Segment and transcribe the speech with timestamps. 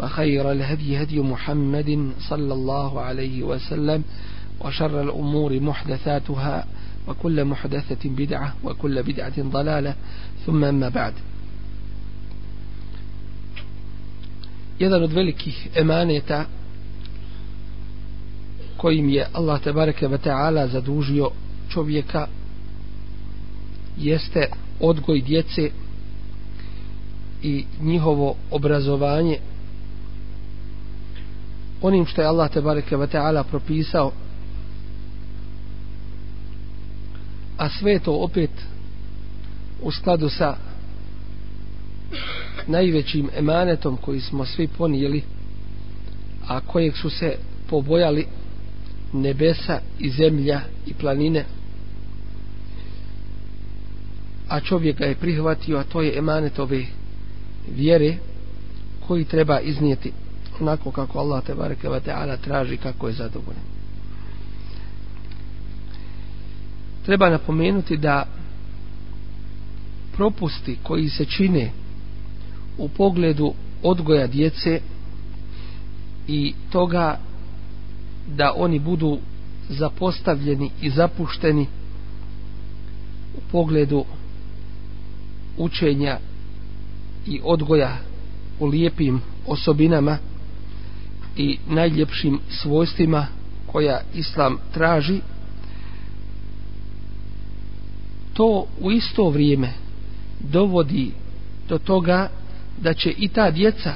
[0.00, 4.04] وخير الهدي هدي محمد صلى الله عليه وسلم
[4.60, 6.66] وشر الأمور محدثاتها
[7.08, 9.94] وكل محدثة بدعة وكل بدعة ضلالة
[10.46, 11.12] ثم أما بعد
[14.78, 16.44] jedan od velikih emaneta
[18.76, 21.30] kojim je Allah tebareke ve taala zadužio
[21.68, 22.26] čovjeka
[23.96, 24.46] jeste
[24.80, 25.70] odgoj djece
[27.42, 29.38] i njihovo obrazovanje
[31.81, 34.11] onim što je Allah tebareke ve taala propisao.
[37.57, 38.51] A sve to opet
[39.81, 40.55] u skladu sa
[42.67, 45.23] najvećim emanetom koji smo svi ponijeli
[46.47, 47.35] a kojeg su se
[47.69, 48.27] pobojali
[49.13, 51.45] nebesa i zemlja i planine.
[54.47, 56.85] A čovjek ga je prihvatio a to je emanet ove
[57.75, 58.15] vjere
[59.07, 60.11] koji treba iznijeti
[60.61, 63.63] onako kako Allah te bareke ve taala traži kako je zadovoljan.
[67.05, 68.25] Treba napomenuti da
[70.13, 71.71] propusti koji se čine
[72.77, 73.53] u pogledu
[73.83, 74.81] odgoja djece
[76.27, 77.19] i toga
[78.27, 79.17] da oni budu
[79.69, 81.67] zapostavljeni i zapušteni
[83.37, 84.05] u pogledu
[85.57, 86.19] učenja
[87.27, 87.97] i odgoja
[88.59, 90.17] u lijepim osobinama
[91.37, 93.27] i najljepšim svojstvima
[93.67, 95.19] koja islam traži.
[98.33, 99.73] To u isto vrijeme
[100.39, 101.11] dovodi
[101.69, 102.29] do toga
[102.81, 103.93] da će i ta djeca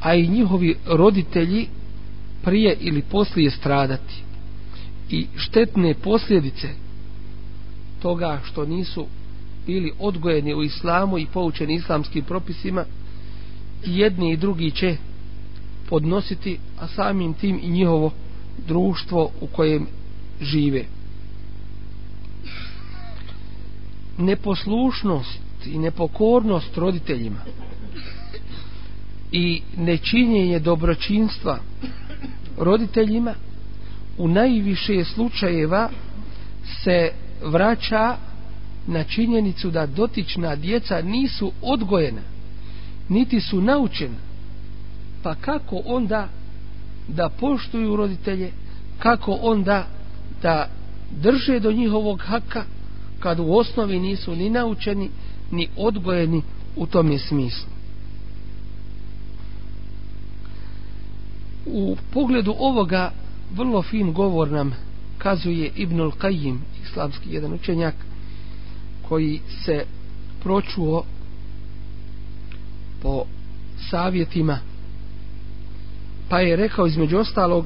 [0.00, 1.68] a i njihovi roditelji
[2.44, 4.14] prije ili poslije stradati.
[5.10, 6.68] I štetne posljedice
[8.02, 9.06] toga što nisu
[9.66, 12.84] bili odgojeni u islamu i poučeni islamskim propisima
[13.86, 14.96] jedni i drugi će
[15.92, 18.10] podnositi a samim tim i njihovo
[18.66, 19.86] društvo u kojem
[20.40, 20.84] žive.
[24.18, 27.40] Neposlušnost i nepokornost roditeljima
[29.32, 31.58] i nečinjenje dobročinstva
[32.58, 33.34] roditeljima
[34.18, 35.90] u najviše slučajeva
[36.84, 37.12] se
[37.44, 38.16] vraća
[38.86, 42.22] na činjenicu da dotična djeca nisu odgojena
[43.08, 44.31] niti su naučena
[45.22, 46.28] pa kako onda
[47.08, 48.50] da poštuju roditelje?
[48.98, 49.86] Kako onda
[50.42, 50.68] da
[51.22, 52.64] drže do njihovog haka
[53.20, 55.10] kad u osnovi nisu ni naučeni
[55.50, 56.42] ni odgojeni
[56.76, 57.68] u tom smislu?
[61.66, 63.12] U pogledu ovoga
[63.54, 64.74] vrlo fin govor nam
[65.18, 67.94] kazuje Ibnul Qayyim, islamski jedan učenjak
[69.08, 69.84] koji se
[70.42, 71.04] pročuo
[73.02, 73.24] po
[73.90, 74.71] savjetima
[76.31, 77.65] pa je rekao između ostalog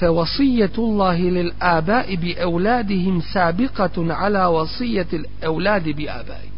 [0.00, 6.52] فوصية الله للآباء بأولادهم سابقة على وصية الأولاد بآبائهم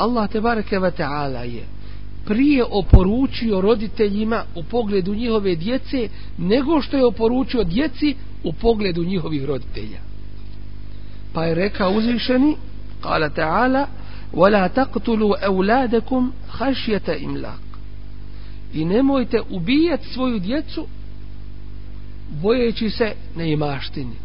[0.00, 1.62] الله تبارك وتعالى
[2.26, 6.08] prije oporučio roditeljima u pogledu njihove djece
[6.38, 9.98] nego što je oporučio djeci u pogledu njihovih roditelja.
[11.32, 12.56] Pa je rekao uzvišeni,
[13.00, 13.86] kala ta'ala,
[14.34, 17.63] وَلَا تَقْتُلُوا أَوْلَادَكُمْ خَشْيَةَ إِمْلَاقِ
[18.75, 20.87] I nemojte ubijati svoju djecu
[22.41, 24.15] bojeći se neimaštini.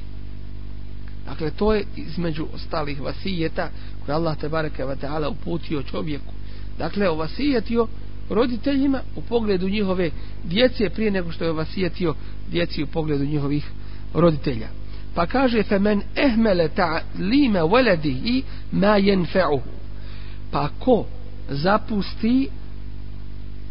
[1.26, 3.70] Dakle, to je između ostalih vasijeta
[4.04, 6.32] koje Allah te bareke ve taala uputio čovjeku
[6.80, 7.86] Dakle, ovasijetio
[8.30, 10.10] roditeljima u pogledu njihove
[10.44, 12.14] djece prije nego što je ovasijetio
[12.50, 13.70] djeci u pogledu njihovih
[14.14, 14.68] roditelja.
[15.14, 18.42] Pa kaže femen ehmele ta'lime veledihi
[18.72, 19.60] ma jenfe'uhu.
[20.50, 21.04] Pa ko
[21.50, 22.48] zapusti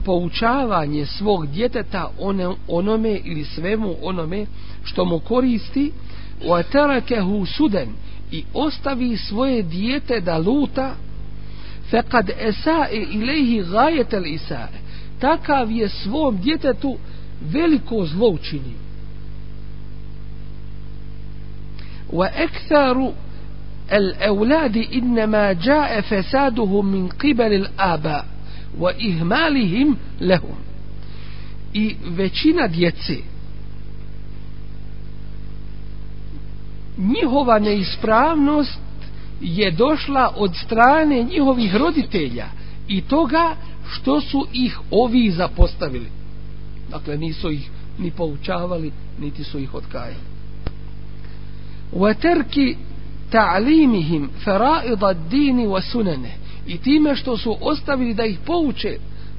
[0.06, 4.46] poučavanje svog djeteta one, onome ili svemu onome
[4.84, 5.92] što mu koristi
[6.48, 7.90] u atarakehu suden
[8.32, 10.96] i ostavi svoje dijete da luta
[11.90, 14.80] fekad esae ilehi gajet el isae
[15.20, 16.98] takav je svom djetetu
[17.42, 18.90] veliko zlo učinio.
[22.14, 23.14] wa ektharu
[23.90, 28.26] el euladi innama jae fesaduhum min qibel il aba
[28.79, 30.57] wa ihmalihim lehum
[31.73, 33.17] i većina djece
[36.99, 38.79] njihova neispravnost
[39.41, 42.47] je došla od strane njihovih roditelja
[42.89, 43.57] i toga
[43.91, 46.07] što su ih ovi zapostavili.
[46.91, 50.35] Dakle, nisu ih ni poučavali, niti su ih odkajali.
[51.93, 52.77] وَتَرْكِ
[53.31, 56.35] تَعْلِيمِهِمْ فَرَائِضَ الدِّينِ وَسُنَنَهِ
[56.67, 58.99] I time što su ostavili da ih pouče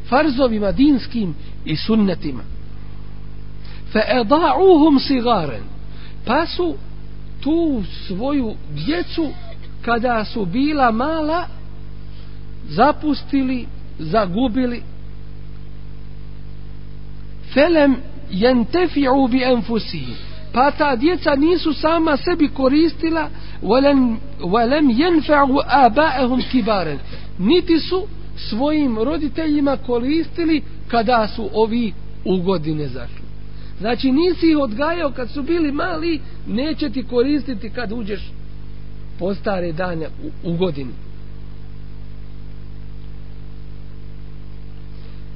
[0.10, 1.36] farzovima dinskim
[1.66, 2.44] i sunnetima.
[3.94, 5.60] فَأَضَاعُوهُمْ صِغَارًا
[6.26, 6.76] Pa su
[7.42, 9.30] tu svoju djecu
[9.82, 11.48] kada su bila mala
[12.70, 13.68] zapustili,
[14.00, 14.84] zagubili
[17.54, 17.96] felem
[18.32, 20.16] jentefi'u bi enfusihim
[20.54, 23.30] pa ta djeca nisu sama sebi koristila
[23.63, 26.99] ولم, ولم ينفعوا آباءهم كبارا
[27.39, 31.93] niti su svojim roditeljima koristili kada su ovi
[32.25, 33.25] u godine zašli.
[33.81, 38.31] Znači nisi ih odgajao kad su bili mali neće ti koristiti kad uđeš
[39.19, 40.07] po stare dane
[40.45, 40.93] u, u godini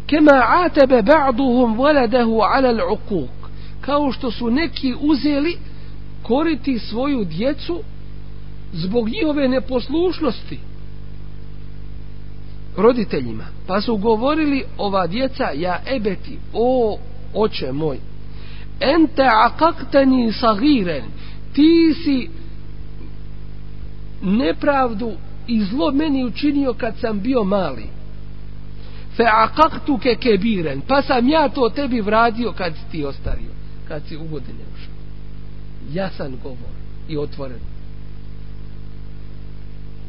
[0.07, 3.29] kema atebe ba'duhum waladahu ala l'uquq.
[3.81, 5.59] Kao što su neki uzeli
[6.23, 7.83] koriti svoju djecu
[8.75, 10.59] zbog njihove neposlušnosti.
[12.77, 16.99] Roditeljima pa su govorili ova djeca ja ebeti o
[17.35, 17.99] oče moj
[18.81, 21.05] ente akakteni sagiren
[21.53, 22.29] ti si
[24.23, 25.13] nepravdu
[25.47, 27.87] i zlo meni učinio kad sam bio mali.
[29.17, 33.51] Fe akaktu ke kebiren pa sam ja to tebi vradio kad si ti ostario
[33.89, 34.95] kad si u godine ušao.
[35.93, 36.75] Jasan govor
[37.09, 37.74] i otvoren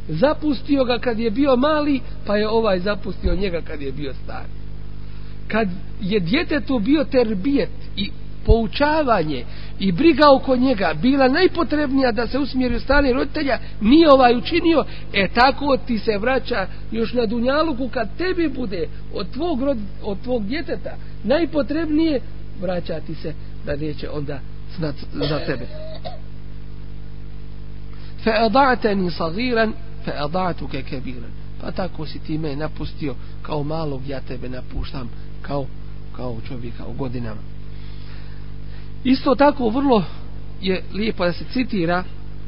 [0.09, 4.45] zapustio ga kad je bio mali pa je ovaj zapustio njega kad je bio star
[5.47, 5.67] kad
[6.01, 8.09] je djetetu bio terbijet i
[8.45, 9.45] poučavanje
[9.79, 14.85] i briga oko njega bila najpotrebnija da se usmjeri u strane roditelja, nije ovaj učinio,
[15.13, 20.17] e tako ti se vraća još na Dunjaluku kad tebi bude od tvog, rod, od
[20.23, 22.21] tvog djeteta najpotrebnije
[22.61, 23.33] vraćati se
[23.65, 24.39] da neće onda
[24.77, 25.65] znat za tebe.
[28.25, 29.73] فأضعتني صغيرا
[30.05, 31.31] fe ada'tuke kebiran.
[31.61, 35.09] Pa tako si ti me napustio kao malog, ja tebe napuštam
[35.41, 35.65] kao,
[36.15, 37.41] kao čovjeka u godinama.
[39.03, 40.03] Isto tako vrlo
[40.61, 42.03] je lijepo da se citira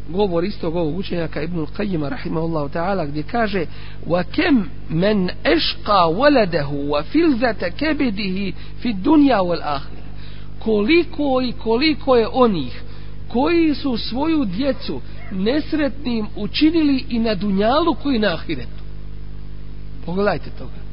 [0.09, 3.65] govor istog ovog učenjaka Ibn Qayyima rahimahullahu ta'ala gdje kaže
[4.07, 9.97] wa kem men ešqa waladehu wa filzata kebidihi fi dunja wal ahir
[10.59, 12.81] koliko i koliko je onih
[13.27, 15.01] koji su svoju djecu
[15.31, 18.83] nesretnim učinili i na dunjalu koji na ahiretu.
[20.05, 20.87] Pogledajte toga.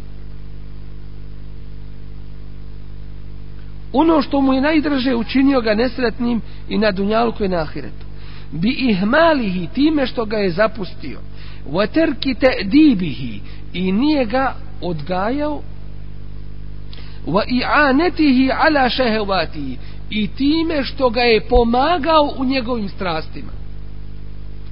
[3.92, 8.04] Ono što mu je najdraže učinio ga nesretnim i na dunjalu i na ahiretu.
[8.52, 11.20] Bi ihmalihi time što ga je zapustio.
[11.70, 13.40] Vaterki te dibihi
[13.72, 15.62] i nije ga odgajao.
[17.26, 19.78] Wa i'anetihi ala šehevatihi
[20.14, 23.52] i time što ga je pomagao u njegovim strastima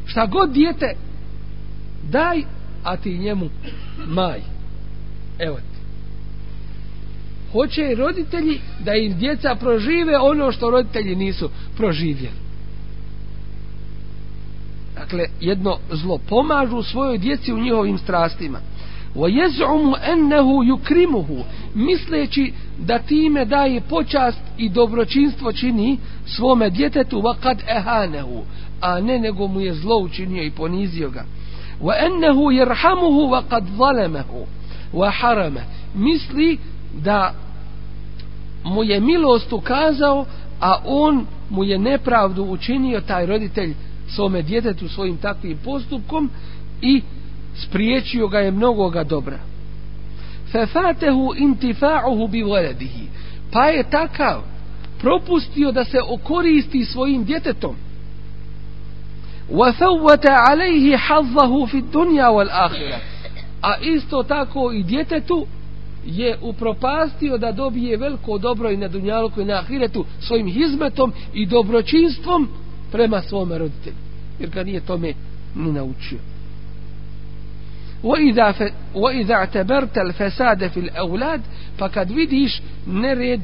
[0.06, 0.94] šta god dijete
[2.10, 2.42] daj
[2.84, 3.50] a ti njemu
[4.08, 4.40] maj
[5.38, 5.72] evo ti
[7.52, 12.42] hoće i roditelji da im djeca prožive ono što roditelji nisu proživjeli.
[14.94, 18.58] Dakle, jedno zlo pomažu svojoj djeci u njihovim strastima.
[19.14, 21.42] Wa yaz'umu annahu yukrimuhu
[21.74, 22.52] misleći
[22.86, 28.42] da time daje počast i dobročinstvo čini svome djetetu wa kad ehanahu
[28.80, 31.24] a ne nego mu je zlo učinio i ponizio ga
[31.80, 34.46] wa ennehu jerhamuhu wa kad zalamahu
[34.92, 35.60] wa harama
[35.94, 36.58] misli
[36.94, 37.34] da
[38.64, 40.26] mu je milost ukazao,
[40.60, 43.74] a on mu je nepravdu učinio taj roditelj
[44.08, 46.30] svome djetetu svojim takvim postupkom
[46.82, 47.02] i
[47.54, 49.38] spriječio ga je mnogoga dobra
[50.51, 53.07] Fefatehu intifa'uhu bi voledihi.
[53.51, 54.41] Pa je takav
[54.99, 57.75] propustio da se okoristi svojim djetetom.
[59.51, 62.99] وَفَوَّتَ عَلَيْهِ حَظَّهُ فِي الدُّنْيَا وَالْآخِرَةِ
[63.61, 65.45] A isto tako i djetetu
[66.05, 71.45] je upropastio da dobije veliko dobro i na dunjalku i na ahiretu svojim hizmetom i
[71.45, 72.49] dobročinstvom
[72.91, 73.95] prema svom roditelju.
[74.39, 75.13] Jer ga nije tome
[75.55, 76.19] ni naučio.
[78.93, 81.41] وَإِذَا اعْتَبَرْتَ الْفَسَادَ فِي الْأَوْلَادِ
[81.77, 83.41] Pa kad vidiš nered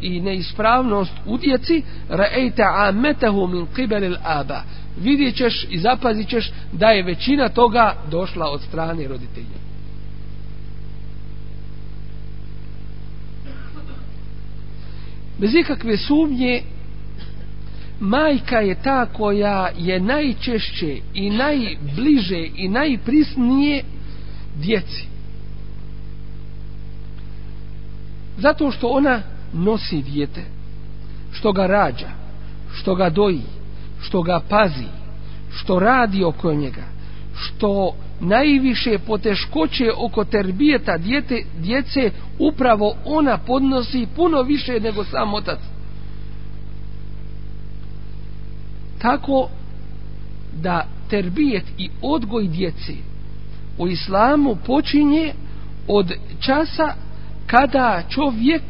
[0.00, 4.62] i neispravnost u djeci, رَأَيْتَ عَامَّتَهُ مِنْ قِبَلِ الْآبَ
[5.00, 9.64] Vidjet ćeš i zapazit ćeš da je većina toga došla od strane roditelja.
[15.38, 16.62] bez ikakve sumnje
[18.00, 23.82] majka je ta koja je najčešće i najbliže i najprisnije
[24.59, 25.07] djeci
[28.37, 29.21] zato što ona
[29.53, 30.43] nosi dijete
[31.31, 32.09] što ga rađa
[32.73, 33.41] što ga doji
[34.01, 34.87] što ga pazi
[35.51, 36.83] što radi oko njega
[37.39, 45.59] što najviše poteškoće oko terbijeta djete, djece upravo ona podnosi puno više nego sam otac.
[49.01, 49.49] Tako
[50.61, 52.93] da terbijet i odgoj djece
[53.79, 55.33] u islamu počinje
[55.87, 56.93] od časa
[57.47, 58.61] kada čovjek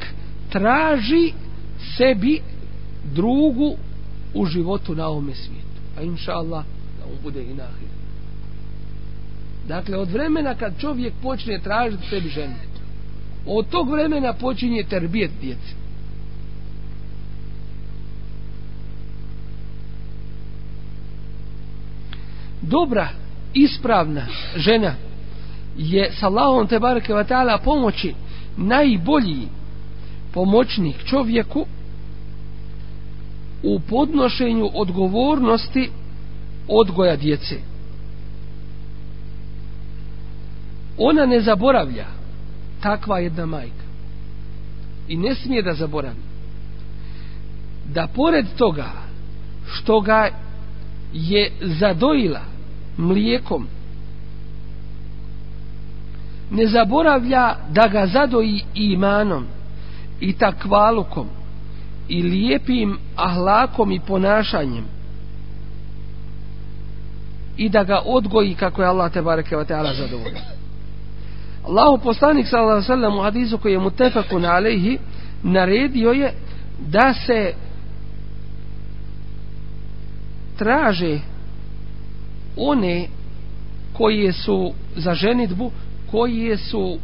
[0.50, 1.34] traži
[1.98, 2.42] sebi
[3.16, 3.76] drugu
[4.34, 5.68] u životu na ovome svijetu.
[5.98, 6.64] A inša Allah,
[7.00, 7.90] da on bude i nahir.
[9.68, 12.54] Dakle, od vremena kad čovjek počne tražiti sebi ženu,
[13.46, 15.80] od tog vremena počinje terbijet djece.
[22.62, 23.10] Dobra,
[23.54, 24.26] ispravna
[24.56, 24.94] žena
[25.78, 28.14] je sa Allahom te barake wa ta'ala pomoći
[28.58, 29.48] najbolji
[30.34, 31.66] pomoćnik čovjeku
[33.64, 35.90] u podnošenju odgovornosti
[36.68, 37.56] odgoja djece.
[41.00, 42.06] ona ne zaboravlja
[42.82, 43.86] takva jedna majka
[45.08, 46.30] i ne smije da zaboravi
[47.94, 48.92] da pored toga
[49.72, 50.30] što ga
[51.14, 52.42] je zadojila
[53.00, 53.68] mlijekom.
[56.52, 59.46] Ne zaboravlja da ga zadoji imanom
[60.20, 61.28] i takvalukom
[62.08, 64.86] i lijepim ahlakom i ponašanjem.
[67.58, 70.44] I da ga odgoji kako je Allah te bareke ve taala zadovoljan.
[71.68, 74.98] Allahu poslanik sallallahu alejhi ve sellem u hadisu koji je mutafakun alejhi
[75.44, 76.34] naredio je
[76.88, 77.54] da se
[80.58, 81.20] traže
[82.60, 83.08] one
[83.94, 85.72] koji su za ženitbu
[86.12, 87.00] koji su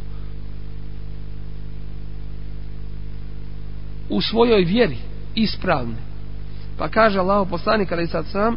[4.08, 4.96] u svojoj vjeri
[5.34, 5.96] ispravne.
[6.78, 8.56] Pa kaže Allah poslanik ali sad sam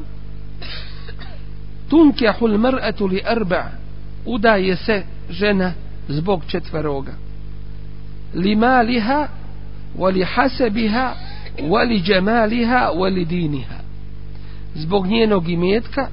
[1.90, 3.72] tunkehul mar'atu li arba'
[4.26, 5.74] udaje se žena
[6.08, 7.14] zbog četveroga.
[8.34, 9.28] Li maliha
[9.98, 11.14] wali hasabiha
[11.62, 13.80] wali jamaliha wali diniha.
[14.76, 16.08] Zbog njenog imetka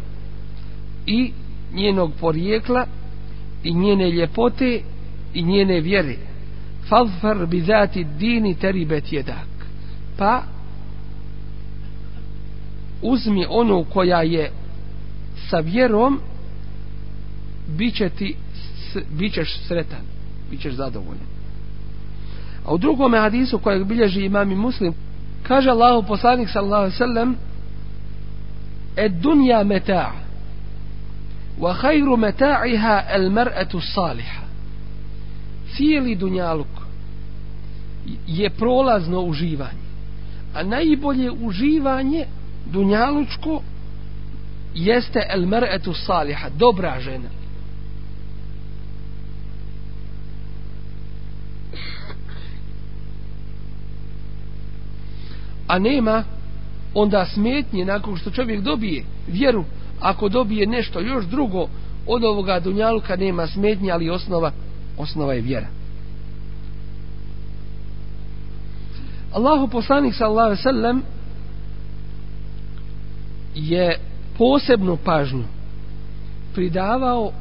[1.06, 1.32] i
[1.72, 2.86] njenog porijekla
[3.62, 4.80] i njene ljepote
[5.34, 6.16] i njene vjere.
[6.88, 9.48] Fadfar bi zati dini teribet jedak.
[10.16, 10.42] Pa
[13.02, 14.50] uzmi onu koja je
[15.50, 16.20] sa vjerom
[17.78, 18.36] bit će ti
[19.10, 20.02] bit ćeš sretan,
[20.50, 21.26] bit ćeš zadovoljan.
[22.64, 24.94] A u drugom hadisu kojeg bilježi imam i muslim,
[25.42, 27.36] kaže Allahu poslanik sallallahu alaihi sallam,
[28.96, 30.25] ed dunja meta'
[31.60, 31.74] wa
[32.16, 34.46] متاعها المرأة الصالحة mar'atu.
[35.76, 36.66] Cijeli dunjaluk
[38.26, 39.86] je prolazno uživanje.
[40.54, 42.26] A najbolje uživanje
[42.72, 43.62] dunjalučko
[44.74, 47.28] jeste el mar'atu saliha, dobra žena.
[55.66, 56.24] a nema
[56.94, 59.64] onda smetnje nakon što čovjek dobije vjeru
[60.00, 61.68] ako dobije nešto još drugo
[62.06, 64.52] od ovoga dunjaluka nema smetnje ali osnova
[64.98, 65.66] osnova je vjera.
[69.32, 71.02] Allahu poslanik sallallahu alejhi ve sellem
[73.54, 73.98] je
[74.38, 75.44] posebnu pažnju
[76.54, 77.32] pridavao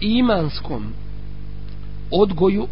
[0.00, 0.92] imanskom
[2.10, 2.66] odgoju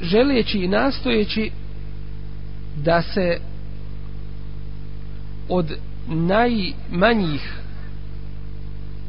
[0.00, 1.50] želeći i nastojeći
[2.76, 3.38] da se
[5.48, 5.76] od
[6.08, 7.52] najmanjih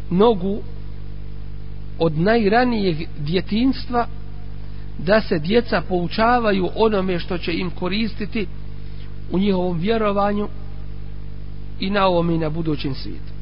[0.09, 0.61] nogu
[1.99, 4.07] od najranijeg djetinstva
[4.97, 8.47] da se djeca poučavaju onome što će im koristiti
[9.31, 10.47] u njihovom vjerovanju
[11.79, 13.33] i na ovom i na budućem svijetu.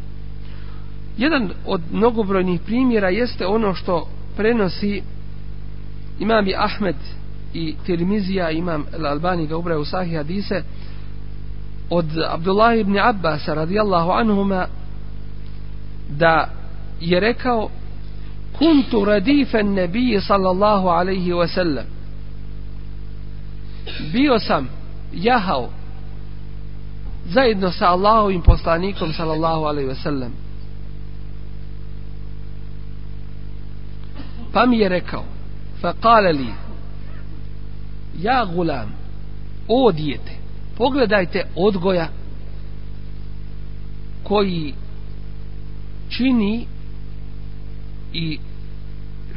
[1.17, 5.01] Jedan od mnogobrojnih primjera jeste ono što prenosi
[6.19, 6.95] imam i Ahmed
[7.53, 10.63] i Tirmizija imam Al-Albani ga ubraje u sahih hadise
[11.89, 14.67] od Abdullah ibn Abbas radijallahu anhuma
[16.09, 16.49] da
[17.01, 17.69] je rekao
[18.57, 21.85] kuntu radifen nebiji sallallahu alaihi wa sallam.
[24.11, 24.69] Bio sam
[25.13, 25.69] jahao
[27.29, 30.31] zajedno sa Allahovim poslanikom sallallahu alaihi wa sallam.
[34.53, 35.23] Pa mi je rekao
[35.81, 36.53] fa kale li
[38.19, 38.93] ja gulam
[39.67, 40.36] o dijete
[40.77, 42.07] pogledajte odgoja
[44.23, 44.73] koji
[46.09, 46.65] čini
[48.13, 48.39] i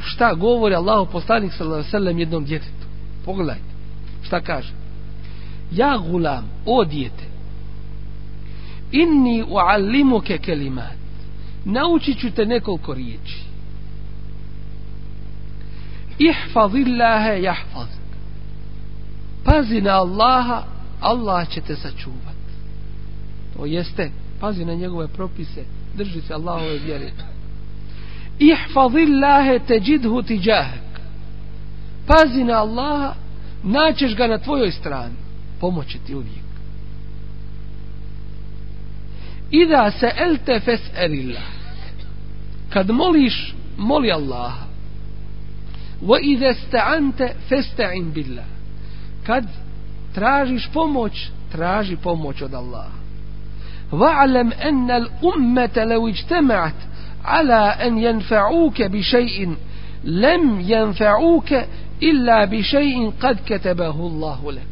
[0.02, 2.86] šta govori Allahu poslanik sallallahu alejhi ve sellem jednom djetetu.
[3.24, 3.64] Pogledajte
[4.22, 4.72] šta kaže.
[5.72, 7.24] Ja gulam o dijete
[8.92, 11.00] inni uallimuke kelimat
[11.64, 13.40] naučit ću te nekoliko riječi.
[16.18, 18.00] Ihfazillaha yahfazuk.
[19.44, 20.64] pazi na Allaha
[21.00, 22.40] Allah će te sačuvat
[23.56, 25.64] to jeste pazi na njegove propise
[25.94, 27.10] drži se Allahove vjere
[28.38, 31.00] ihfazillahe teđidhu tiđahek
[32.06, 33.14] pazi na Allaha
[33.62, 35.14] naćeš ga na tvojoj strani
[35.60, 36.50] Pomoće ti uvijek
[39.50, 40.80] Ida se elte fes.
[42.68, 44.66] Kad moliš, moli Allaha.
[46.02, 48.44] Wa ide sta'ante festa'in billah.
[49.26, 49.44] Kad
[50.14, 53.00] tražiš pomoć, traži pomoć od Allaha.
[53.92, 56.74] Wa'lam anna al-ummata law ijtama'at
[57.24, 59.56] ala an yanfa'uka bi shay'in
[60.04, 61.64] lam yanfa'uka
[62.00, 64.70] illa bi shay'in qad katabahu Allahu lak.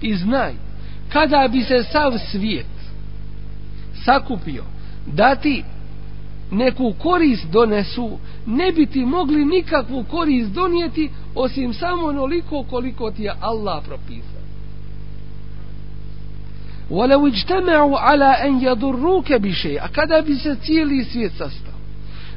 [0.00, 0.52] Iznaj
[1.12, 2.66] kada bi se sav svijet
[4.04, 4.64] sakupio
[5.06, 5.64] da ti
[6.50, 13.22] neku korist donesu, ne bi ti mogli nikakvu korist donijeti osim samo onoliko koliko ti
[13.22, 14.31] je Allah propisao.
[16.91, 21.73] وَلَوْ اجْتَمَعُوا عَلَىٰ أَنْ يَضُرُّوكَ بِشَيْءٍ A kada bi se cijeli svijet sastao,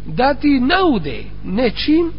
[0.07, 2.13] da ti naude nečim,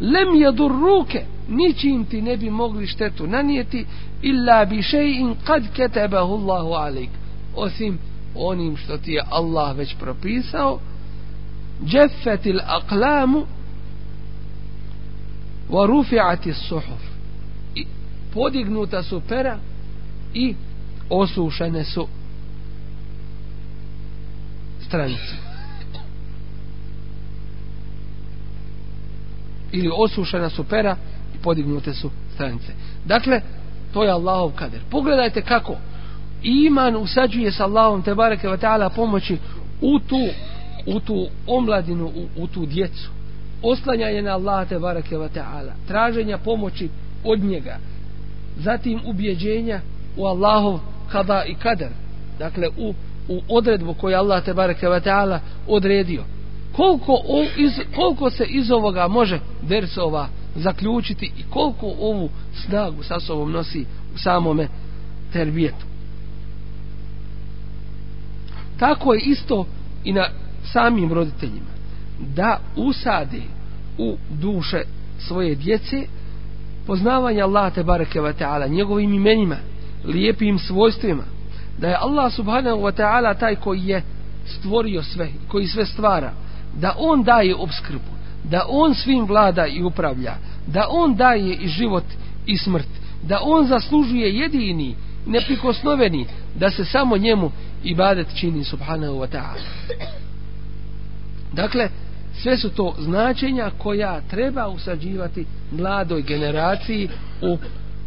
[0.00, 3.86] lem yadurruke ničim ti ne bi mogli štetu nanijeti
[4.22, 7.08] illa bi shay'in qad katabahu Allahu alayk
[7.56, 7.98] osim
[8.34, 10.80] onim što ti je Allah već propisao
[11.84, 13.46] džefetil aklamu
[15.70, 17.02] wa rufi'ati suhuf
[17.74, 17.86] I
[18.34, 19.58] podignuta su pera
[20.34, 20.54] i
[21.13, 22.07] osušene su
[24.87, 25.35] stranice.
[29.71, 30.95] Ili osušena su pera
[31.35, 32.73] i podignute su stranice.
[33.05, 33.41] Dakle
[33.93, 34.81] to je Allahov kader.
[34.89, 35.75] Pogledajte kako
[36.43, 39.37] iman usađuje sa Allahom te bareke ve taala pomoći
[39.81, 40.27] u tu
[40.85, 43.09] u tu omladinu u, u tu djecu.
[43.61, 46.89] Oslanjanje na Allaha te bareke ve taala traženja pomoći
[47.23, 47.77] od njega
[48.57, 49.81] zatim ubjeđenja
[50.17, 50.79] u Allahov
[51.13, 51.89] kada i kader.
[52.39, 52.93] Dakle u
[53.27, 56.23] u odredbu koju Allah te bareke ve taala odredio.
[56.75, 63.19] Koliko o, iz, koliko se iz ovoga može dersova zaključiti i koliko ovu snagu sa
[63.19, 64.67] sobom nosi u samome
[65.33, 65.85] terbijetu.
[68.79, 69.65] Tako je isto
[70.03, 70.29] i na
[70.63, 71.73] samim roditeljima.
[72.35, 73.41] Da usade
[73.97, 74.81] u duše
[75.19, 76.03] svoje djece
[76.87, 79.55] poznavanje Allah te bareke ve taala njegovim imenima
[80.03, 81.23] lijepim svojstvima
[81.77, 84.01] da je Allah subhanahu wa ta'ala taj koji je
[84.45, 86.31] stvorio sve koji sve stvara
[86.79, 88.13] da on daje obskrbu
[88.43, 90.35] da on svim vlada i upravlja
[90.67, 92.03] da on daje i život
[92.45, 92.87] i smrt
[93.23, 97.51] da on zaslužuje jedini neprikosnoveni da se samo njemu
[97.83, 99.61] ibadet čini subhanahu wa ta'ala.
[101.53, 101.89] Dakle,
[102.41, 107.09] sve su to značenja koja treba usađivati mladoj generaciji
[107.41, 107.57] u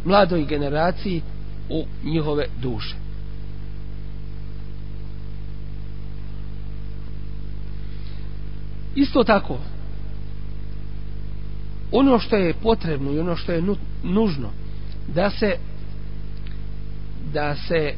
[0.05, 1.21] mladoj generaciji
[1.69, 2.95] u njihove duše.
[8.95, 9.57] Isto tako,
[11.91, 13.63] ono što je potrebno i ono što je
[14.03, 14.49] nužno,
[15.15, 15.57] da se
[17.33, 17.93] da se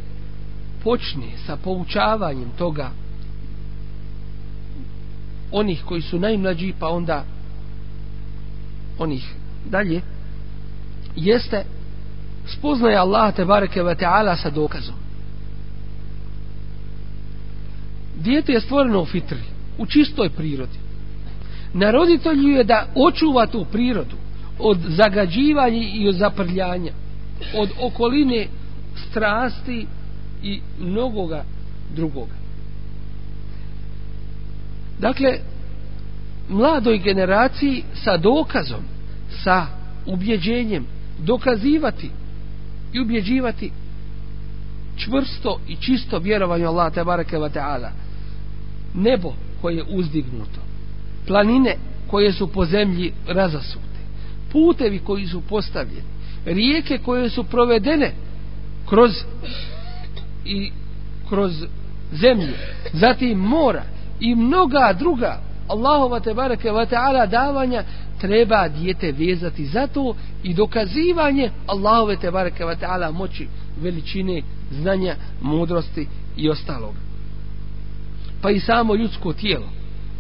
[0.84, 2.92] počne sa poučavanjem toga
[5.52, 7.26] onih koji su najmlađi pa onda
[8.98, 9.34] onih
[9.66, 10.02] dalje
[11.16, 11.64] jeste
[12.50, 14.96] spoznaje Allah te bareke ve taala sa dokazom
[18.16, 19.44] dijete je stvoreno u fitri
[19.78, 20.80] u čistoj prirodi
[21.74, 24.16] na roditelju je da očuva tu prirodu
[24.60, 26.92] od zagađivanja i od zaprljanja
[27.56, 28.48] od okoline
[29.10, 29.88] strasti
[30.44, 31.44] i mnogoga
[31.96, 32.34] drugoga.
[35.00, 35.40] Dakle,
[36.50, 38.84] mladoj generaciji sa dokazom,
[39.44, 39.66] sa
[40.06, 40.86] ubjeđenjem,
[41.20, 42.10] dokazivati
[42.94, 43.72] i ubjeđivati
[44.98, 47.92] čvrsto i čisto vjerovanje Allah te bareke ve taala.
[48.94, 50.62] Nebo koje je uzdignuto,
[51.28, 51.76] planine
[52.08, 54.00] koje su po zemlji razasute,
[54.52, 56.08] putevi koji su postavljeni,
[56.46, 58.14] rijeke koje su provedene
[58.86, 59.12] kroz
[60.46, 60.72] i
[61.30, 61.66] kroz
[62.12, 62.54] zemlju,
[62.94, 63.84] zatim mora
[64.20, 67.84] i mnoga druga Allahova te bareke ve taala davanja
[68.20, 73.48] treba dijete vezati za to i dokazivanje Allahove te bareke ve taala moći
[73.82, 76.94] veličine znanja mudrosti i ostalog.
[78.42, 79.70] Pa i samo ljudsko tijelo.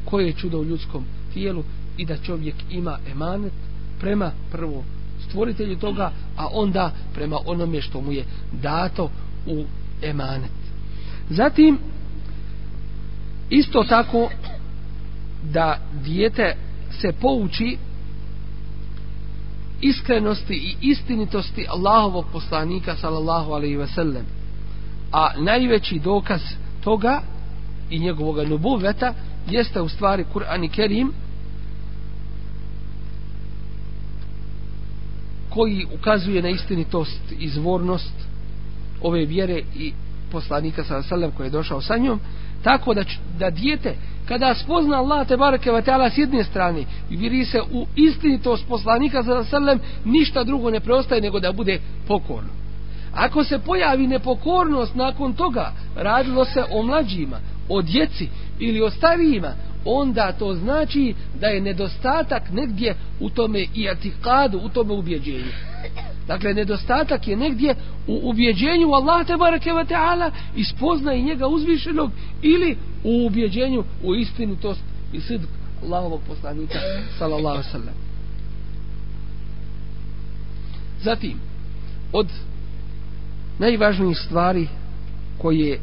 [0.05, 1.63] Koje je čudo u ljudskom tijelu
[1.97, 3.53] i da čovjek ima emanet
[3.99, 4.83] prema prvo
[5.27, 8.23] stvoritelju toga a onda prema onome što mu je
[8.61, 9.09] dato
[9.47, 9.63] u
[10.01, 10.51] emanet.
[11.29, 11.77] Zatim
[13.49, 14.29] isto tako
[15.43, 16.55] da dijete
[17.01, 17.77] se pouči
[19.81, 24.25] iskrenosti i istinitosti Allahovog poslanika sallallahu alaihi ve sellem.
[25.11, 26.41] A najveći dokaz
[26.83, 27.21] toga
[27.89, 29.13] i njegovog nubuveta
[29.49, 31.11] jeste u stvari Kur'an i Kerim
[35.49, 38.13] koji ukazuje na istinitost i izvornost
[39.01, 39.93] ove vjere i
[40.31, 42.19] poslanika sallallahu alaihi ve sellem koji je došao sa njom.
[42.63, 43.03] Tako da,
[43.39, 43.95] da dijete
[44.29, 48.67] kada spozna Allah te bareke ve taala s jedne strane i vidi se u istinitost
[48.67, 52.49] poslanika za sallam ništa drugo ne preostaje nego da bude pokorno
[53.13, 57.39] ako se pojavi nepokornost nakon toga radilo se o mlađima
[57.69, 58.27] o djeci
[58.59, 59.53] ili o starijima
[59.85, 65.51] onda to znači da je nedostatak negdje u tome i atikadu, u tome ubjeđenju.
[66.27, 67.75] Dakle, nedostatak je negdje
[68.07, 72.11] u ubjeđenju Allah te barake wa ta'ala i spozna i njega uzvišenog
[72.41, 74.81] ili u ubjeđenju u istinitost
[75.13, 75.49] i sidk
[75.83, 76.79] Allahovog poslanika
[77.17, 77.95] sallallahu sallam.
[81.03, 81.39] Zatim,
[82.13, 82.27] od
[83.59, 84.67] najvažnijih stvari
[85.37, 85.79] koje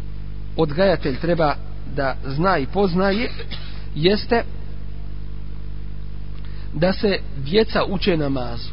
[0.57, 1.55] odgajatelj treba
[1.96, 3.31] da zna i poznaje
[3.94, 4.44] jeste
[6.74, 8.70] da se djeca uče namazu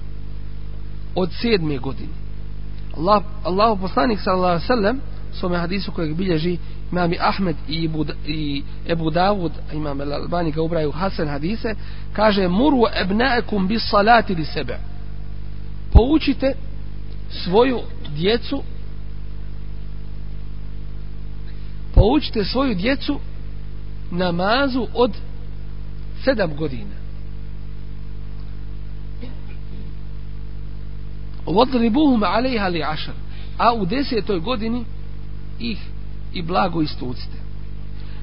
[1.16, 2.14] od sedme godine.
[2.98, 5.00] Allah, Allah poslanik sallallahu sallam
[5.34, 6.58] s hadisu kojeg bilježi
[6.94, 11.76] imam Ahmed i, Bud, i Ebu Davud imam Al-Albani ga ubraju Hasan hadise
[12.14, 14.78] kaže muru ebnaekum bis salati li sebe.
[15.92, 16.54] Poučite
[17.30, 17.80] svoju
[18.16, 18.64] djecu
[21.94, 23.20] poučite svoju djecu
[24.12, 25.12] namazu od
[26.24, 26.96] sedam godina.
[31.46, 33.14] Vodribuhum alejha li ašar.
[33.58, 34.86] A u desetoj godini
[35.60, 35.93] ih
[36.34, 37.38] i blago istucite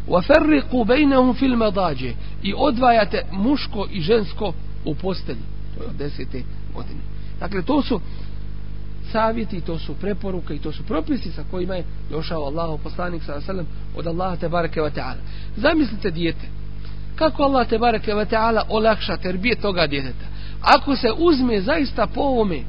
[0.08, 4.52] wafarriqu bainahum fil madaji i odvajate muško i žensko
[4.84, 5.44] u postelji
[5.76, 6.42] to je od desete
[6.74, 7.00] godine
[7.40, 8.00] dakle to su
[9.12, 13.40] savjeti, to su preporuke i to su propisi sa kojima je došao Allahu poslanik sa
[13.40, 15.20] sallam od Allaha te bareke ve taala.
[15.56, 16.48] Zamislite dijete.
[17.16, 20.26] Kako Allah te bareke ve taala olakša terbije toga djeteta.
[20.60, 22.60] Ako se uzme zaista po ovome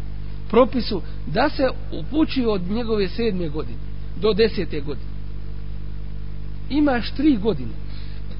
[0.49, 3.77] propisu da se upući od njegove sedme godine
[4.21, 5.10] do desete godine.
[6.71, 7.73] Imaš tri godine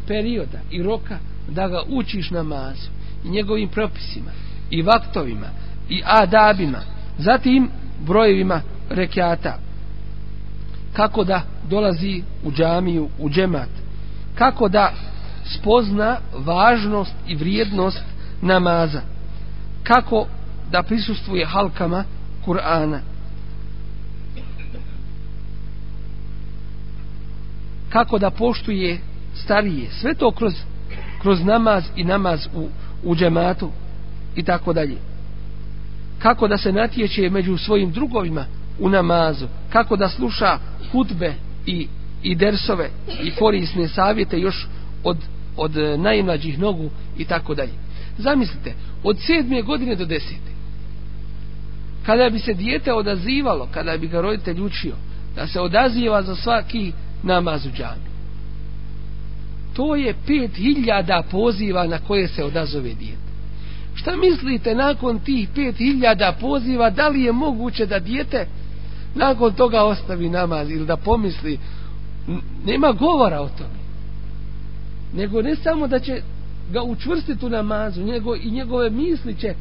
[0.07, 1.17] perioda i roka
[1.49, 2.89] da ga učiš namazu
[3.25, 4.31] i njegovim propisima
[4.69, 5.47] i vaktovima
[5.89, 6.79] i adabima.
[7.17, 9.57] Zatim brojevima rekiata.
[10.93, 13.69] Kako da dolazi u džamiju, u džemat.
[14.35, 14.93] Kako da
[15.45, 18.03] spozna važnost i vrijednost
[18.41, 19.01] namaza.
[19.83, 20.27] Kako
[20.71, 22.03] da prisustvuje halkama
[22.45, 22.99] Kur'ana.
[27.91, 28.99] Kako da poštuje
[29.35, 29.89] starije.
[29.91, 30.53] Sve to kroz,
[31.21, 32.67] kroz namaz i namaz u,
[33.03, 33.69] u džematu
[34.35, 34.97] i tako dalje.
[36.19, 38.45] Kako da se natječe među svojim drugovima
[38.79, 40.57] u namazu, kako da sluša
[40.91, 41.33] hutbe
[41.65, 41.87] i,
[42.23, 42.89] i dersove
[43.23, 44.67] i korisne savjete još
[45.03, 45.17] od,
[45.57, 47.73] od eh, najmlađih nogu i tako dalje.
[48.17, 48.73] Zamislite,
[49.03, 50.51] od sedme godine do desete,
[52.05, 54.95] kada bi se dijete odazivalo, kada bi ga roditelj učio,
[55.35, 56.91] da se odaziva za svaki
[57.23, 58.11] namaz u džami.
[59.73, 63.31] To je pet hiljada poziva na koje se odazove dijete.
[63.95, 68.47] Šta mislite nakon tih pet hiljada poziva, da li je moguće da dijete
[69.15, 71.59] nakon toga ostavi namaz ili da pomisli,
[72.65, 73.81] nema govora o tome.
[75.13, 76.21] Nego ne samo da će
[76.71, 79.53] ga učvrstiti u namazu, nego i njegove misli će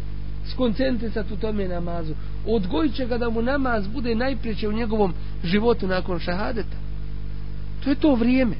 [0.52, 2.14] skoncentrisati u tome namazu.
[2.46, 6.76] Odgojit će ga da mu namaz bude najprijeće u njegovom životu nakon šahadeta.
[7.84, 8.56] To je to vrijeme.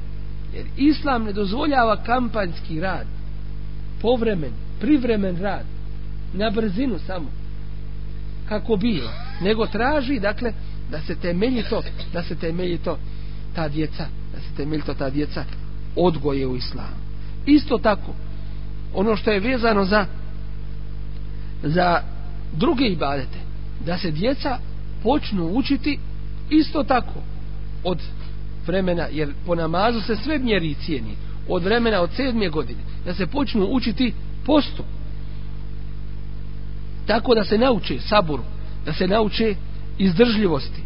[0.53, 3.07] Jer islam ne dozvoljava kampanjski rad.
[4.01, 5.65] Povremen, privremen rad
[6.33, 7.31] na brzinu samo
[8.49, 9.09] kako bilo
[9.41, 10.53] nego traži dakle
[10.91, 11.81] da se temelji to
[12.13, 12.97] da se temelji to
[13.55, 15.43] ta djeca da se temelji to ta djeca
[15.95, 17.01] odgoje u islamu
[17.45, 18.13] isto tako
[18.93, 20.05] ono što je vezano za
[21.63, 22.01] za
[22.53, 23.39] druge ibadete
[23.85, 24.57] da se djeca
[25.03, 25.99] počnu učiti
[26.49, 27.19] isto tako
[27.83, 27.99] od
[28.67, 31.15] vremena jer po namazu se sve mjeri i cijeni.
[31.47, 34.13] Od vremena od sedmije godine da se počnu učiti
[34.45, 34.83] postu
[37.07, 38.43] tako da se nauče saburu
[38.85, 39.55] da se nauče
[39.97, 40.81] izdržljivosti.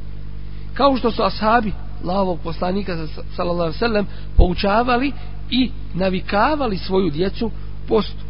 [0.74, 4.08] Kao što su ashabi lavog poslanika sallallahu alejhi ve sellem
[4.38, 5.12] poučavali
[5.50, 7.52] i navikavali svoju djecu
[7.88, 8.26] postu.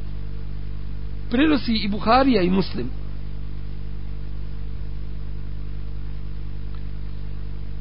[1.29, 2.89] Prenosi i Buharija i Muslim.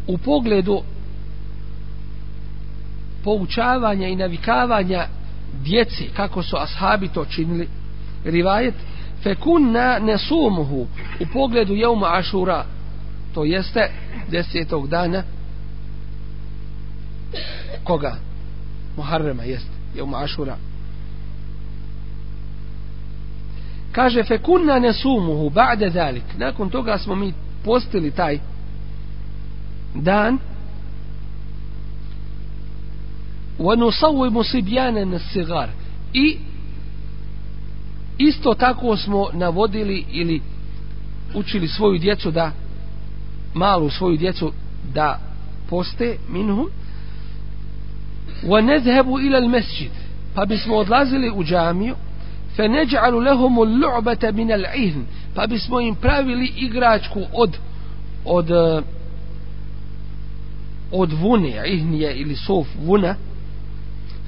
[0.07, 0.83] U pogledu
[3.25, 5.07] poučavanja i navikavanja
[5.63, 7.69] djeci kako su ashabi to činili.
[8.25, 8.75] Rivajet
[9.23, 10.87] fekunna nesumuhu
[11.21, 12.65] u pogledu jeuma ašura
[13.35, 13.91] to jeste
[14.31, 15.23] desetog dana
[17.85, 18.17] koga?
[18.97, 20.57] Muharrema jeste jeuma ašura.
[23.93, 27.33] Kaže fekunna nesumuhu ba'de zalik nakon toga smo mi
[27.65, 28.39] postili taj
[29.95, 30.39] dan
[33.60, 35.70] ونصوم صبيانا الصغار
[36.14, 36.38] i
[38.18, 40.42] isto tako smo navodili ili
[41.36, 42.52] učili svoju djecu da
[43.54, 44.52] malu svoju djecu
[44.94, 45.20] da
[45.70, 46.70] poste minhum
[48.44, 49.90] wa nadhhabu ila al-masjid
[50.36, 51.96] pa bismo odlazili u džamiju
[52.56, 55.04] fa naj'alu lahum al-lu'bata min al-'ihn
[55.36, 57.58] pa bismo im pravili igračku od
[58.26, 58.50] od
[60.92, 63.16] od vune ihnije ili sof vuna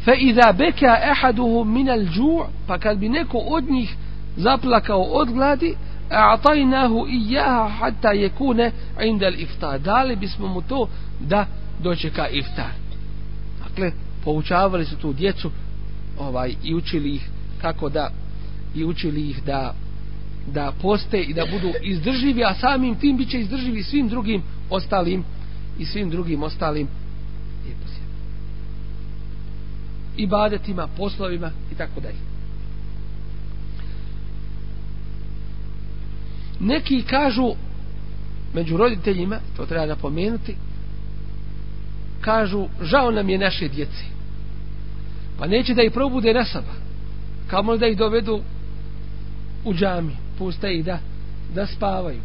[0.06, 3.96] fa iza beka ahaduhum min al-ju' pa kad bi neko od njih
[4.36, 5.74] zaplakao od gladi
[6.10, 10.88] a'tajnahu iyaha hatta yakuna 'inda al-iftar dali bismo mu to
[11.20, 11.46] da
[11.82, 12.70] dočeka iftar.
[13.64, 13.92] Dakle
[14.24, 15.50] poučavali su tu djecu
[16.18, 17.28] ovaj i učili ih
[17.60, 18.10] kako da
[18.74, 19.74] i učili ih da
[20.52, 25.24] da poste i da budu izdrživi a samim tim biće izdrživi svim drugim ostalim
[25.78, 26.88] i svim drugim ostalim
[30.16, 32.18] ibadetima, poslovima i tako dalje.
[36.60, 37.54] Neki kažu
[38.54, 40.54] među roditeljima, to treba napomenuti,
[42.20, 44.04] kažu žao nam je naše djeci.
[45.38, 46.44] Pa neće da ih probude na
[47.46, 48.40] Kamo da ih dovedu
[49.64, 50.98] u džami, puste ih da,
[51.54, 52.20] da spavaju.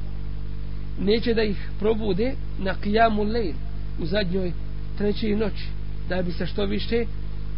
[1.00, 3.56] Neće da ih probude na kijamu lejn
[4.02, 4.52] u zadnjoj
[4.98, 5.68] trećoj noći.
[6.10, 7.06] Da bi se što više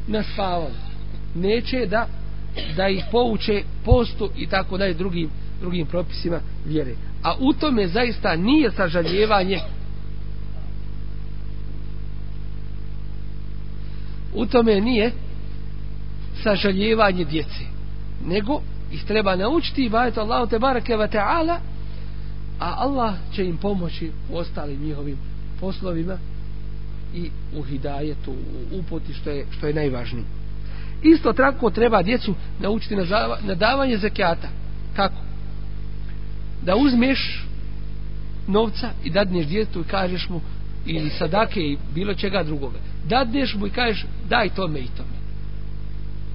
[0.07, 0.73] naspavali.
[1.35, 2.07] Neće da
[2.75, 5.29] da ih pouče postu i tako dalje drugim,
[5.61, 6.95] drugim propisima vjere.
[7.23, 9.59] A u tome zaista nije sažaljevanje
[14.35, 15.11] u tome nije
[16.43, 17.63] sažaljevanje djece
[18.25, 18.61] nego
[18.91, 21.57] ih treba naučiti i baviti Allahu te barake wa ta'ala
[22.59, 25.17] a Allah će im pomoći u ostalim njihovim
[25.59, 26.17] poslovima
[27.13, 30.25] i u hidajetu, u upoti što je, što je najvažnije.
[31.03, 34.49] Isto tako treba djecu naučiti na, zava, na davanje zekijata.
[34.95, 35.21] Kako?
[36.61, 37.45] Da uzmeš
[38.47, 40.41] novca i dadneš djetu i kažeš mu
[40.85, 42.77] ili sadake i bilo čega drugoga.
[43.07, 45.17] Dadneš mu i kažeš daj tome i tome.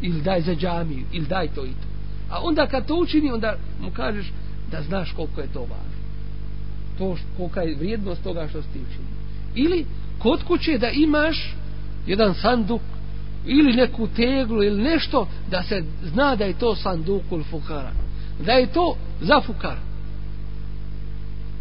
[0.03, 1.88] Ili daj za džamiju, ili daj to i to.
[2.31, 4.33] A onda kad to učini, onda mu kažeš
[4.71, 5.99] da znaš koliko je to važno.
[6.99, 9.19] To kolika je vrijednost toga što si ti učinio.
[9.55, 9.87] Ili
[10.19, 11.55] kod kuće da imaš
[12.07, 12.81] jedan sanduk
[13.47, 17.93] ili neku teglu ili nešto da se zna da je to sandukul fukara.
[18.47, 19.81] Da je to za fukara.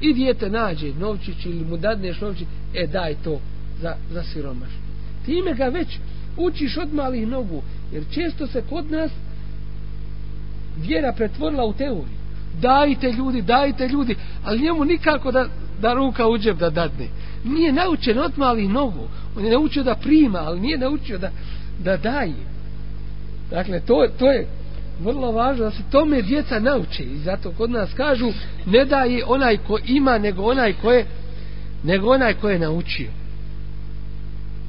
[0.01, 3.39] I dijete nađe novčić ili mu dadneš novčić e daj to
[3.81, 4.71] za, za siromaš
[5.27, 5.87] time ga već
[6.37, 9.11] učiš od malih nogu jer često se kod nas
[10.77, 12.17] vjera pretvorila u teoriju.
[12.61, 15.45] Dajte ljudi, dajte ljudi ali njemu nikako da,
[15.81, 17.07] da ruka uđe da dadne
[17.47, 19.07] nije naučen od mali novo.
[19.37, 21.31] On je naučio da prima, ali nije naučio da,
[21.83, 22.35] da daje.
[23.49, 24.47] Dakle, to, to je
[24.99, 27.03] vrlo važno da se tome djeca nauče.
[27.03, 28.31] I zato kod nas kažu,
[28.65, 31.05] ne daje onaj ko ima, nego onaj ko je,
[31.83, 33.09] nego onaj ko je naučio.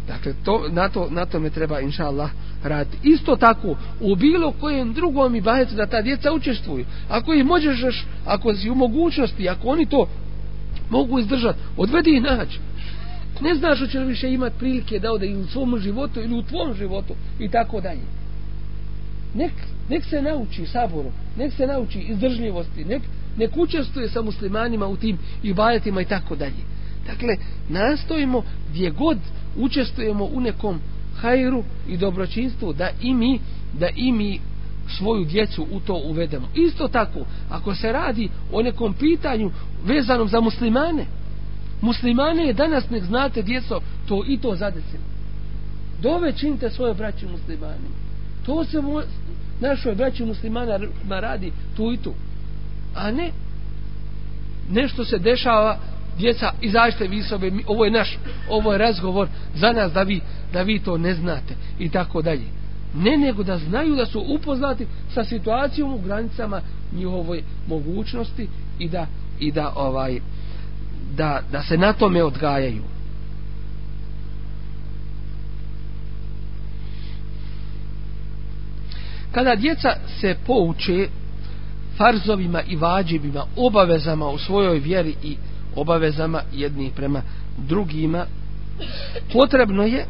[0.08, 2.30] Dakle, to, na, to, na tome treba, inša Allah,
[2.64, 3.08] raditi.
[3.08, 6.84] Isto tako, u bilo kojem drugom i bajecu da ta djeca učestvuju.
[7.08, 10.08] Ako ih možeš, ako si u mogućnosti, ako oni to
[10.90, 12.58] mogu izdržati, odvedi ih naći
[13.40, 16.42] ne znaš hoće li više imati prilike da ode i u svom životu ili u
[16.42, 18.03] tvom životu i tako dalje.
[19.35, 19.53] Nek,
[19.88, 23.03] nek se nauči saboru, nek se nauči izdržljivosti, nek,
[23.37, 26.62] nek učestvuje sa muslimanima u tim ibadetima i tako dalje.
[27.07, 27.37] Dakle,
[27.68, 29.18] nastojimo gdje god
[29.57, 30.81] učestvujemo u nekom
[31.16, 33.40] hajru i dobročinstvu da i mi,
[33.79, 34.40] da i mi
[34.98, 36.48] svoju djecu u to uvedemo.
[36.55, 37.20] Isto tako,
[37.51, 39.51] ako se radi o nekom pitanju
[39.85, 41.05] vezanom za muslimane,
[41.80, 45.02] muslimane je danas nek znate djeco to i to zadesilo
[46.02, 47.88] dove činite svoje braće muslimani.
[48.46, 49.02] To se mo,
[49.60, 52.14] našoj braći muslimana radi tu i tu.
[52.94, 53.30] A ne
[54.70, 55.78] nešto se dešava
[56.18, 58.18] djeca izađite vi sobe ovo je naš
[58.50, 60.20] ovo je razgovor za nas da vi
[60.52, 62.44] da vi to ne znate i tako dalje.
[62.94, 66.60] Ne nego da znaju da su upoznati sa situacijom u granicama
[66.92, 69.06] njihove mogućnosti i da
[69.40, 70.20] i da ovaj
[71.18, 72.83] da, da se na tome odgajaju.
[79.33, 79.88] Kada djeca
[80.20, 81.09] se pouče
[81.96, 85.37] farzovima i vađibima, obavezama u svojoj vjeri i
[85.76, 87.22] obavezama jedni prema
[87.68, 88.26] drugima,
[89.33, 90.07] potrebno je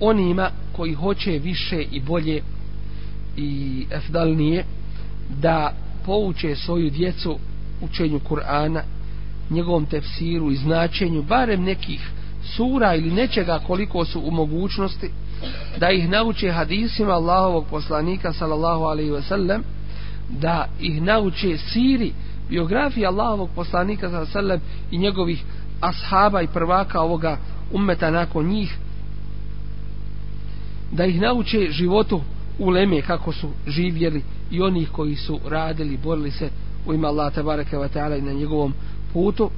[0.00, 2.42] onima koji hoće više i bolje
[3.36, 4.64] i efdalnije
[5.40, 5.72] da
[6.04, 7.38] pouče svoju djecu
[7.80, 8.80] učenju Kur'ana,
[9.50, 12.10] njegovom tefsiru i značenju, barem nekih
[12.56, 15.10] sura ili nečega koliko su u mogućnosti,
[15.78, 19.62] da ih nauče hadisima Allahovog poslanika sallallahu alaihi ve sellem
[20.28, 22.12] da ih nauče siri
[22.48, 25.44] biografije Allahovog poslanika sallallahu alaihi ve sellem i njegovih
[25.80, 27.36] ashaba i prvaka ovoga
[27.72, 28.78] ummeta nakon njih
[30.92, 32.20] da ih nauče životu
[32.58, 36.50] u leme kako su živjeli i onih koji su radili, borili se
[36.86, 38.74] u ima Allah tabaraka wa ta'ala i na njegovom
[39.12, 39.50] putu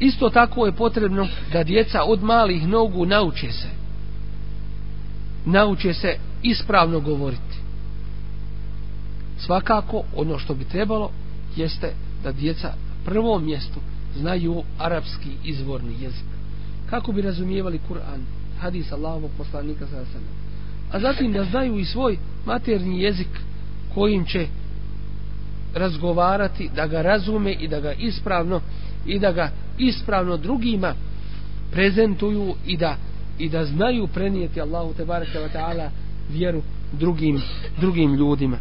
[0.00, 3.68] Isto tako je potrebno da djeca od malih nogu nauče se.
[5.44, 7.60] Nauče se ispravno govoriti.
[9.38, 11.10] Svakako, ono što bi trebalo,
[11.56, 11.92] jeste
[12.24, 12.72] da djeca
[13.04, 13.80] prvom mjestu
[14.16, 16.24] znaju arapski izvorni jezik.
[16.90, 18.20] Kako bi razumijevali Kur'an,
[18.60, 20.04] hadis Allahovog poslanika sa
[20.92, 23.28] A zatim da znaju i svoj materni jezik
[23.94, 24.46] kojim će
[25.74, 28.60] razgovarati, da ga razume i da ga ispravno
[29.06, 30.94] i da ga ispravno drugima
[31.70, 32.96] prezentuju i da
[33.38, 35.90] i da znaju prenijeti Allahu te bareke ve taala
[36.30, 37.42] vjeru drugim
[37.80, 38.56] drugim ljudima.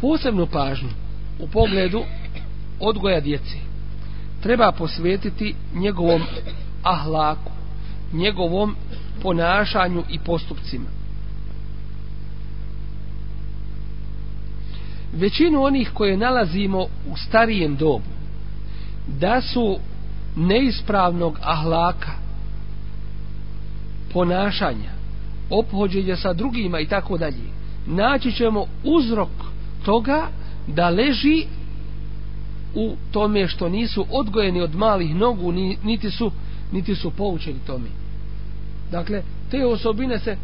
[0.00, 0.88] Posebnu pažnju
[1.38, 2.02] u pogledu
[2.80, 3.56] odgoja djece
[4.42, 6.22] treba posvetiti njegovom
[6.82, 7.52] ahlaku
[8.12, 8.76] njegovom
[9.22, 10.95] ponašanju i postupcima.
[15.16, 18.04] Većinu onih koje nalazimo u starijem dobu
[19.20, 19.78] da su
[20.36, 22.10] neispravnog ahlaka
[24.12, 24.90] ponašanja
[25.50, 29.28] ophođenja sa drugima i tako dalje naći ćemo uzrok
[29.84, 30.26] toga
[30.66, 31.46] da leži
[32.74, 35.52] u tome što nisu odgojeni od malih nogu
[35.82, 36.30] niti su
[36.72, 37.88] niti su poučeni tome.
[38.90, 40.36] Dakle te osobine se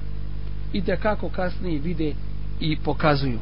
[0.73, 2.13] i kako kasnije vide
[2.61, 3.39] i pokazuju.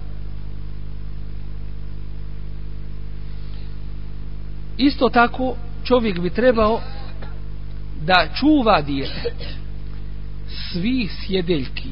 [4.80, 6.80] Isto tako čovjek bi trebao
[8.06, 9.34] da čuva dijete
[10.72, 11.88] svih sjedeljki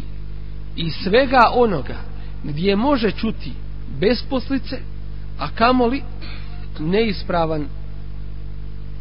[0.77, 1.97] i svega onoga
[2.45, 3.53] gdje može čuti
[4.01, 4.79] besposlice
[5.39, 6.03] a kamoli
[6.79, 7.67] neispravan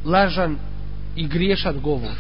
[0.06, 0.58] lažan
[1.16, 2.18] i griješan govor.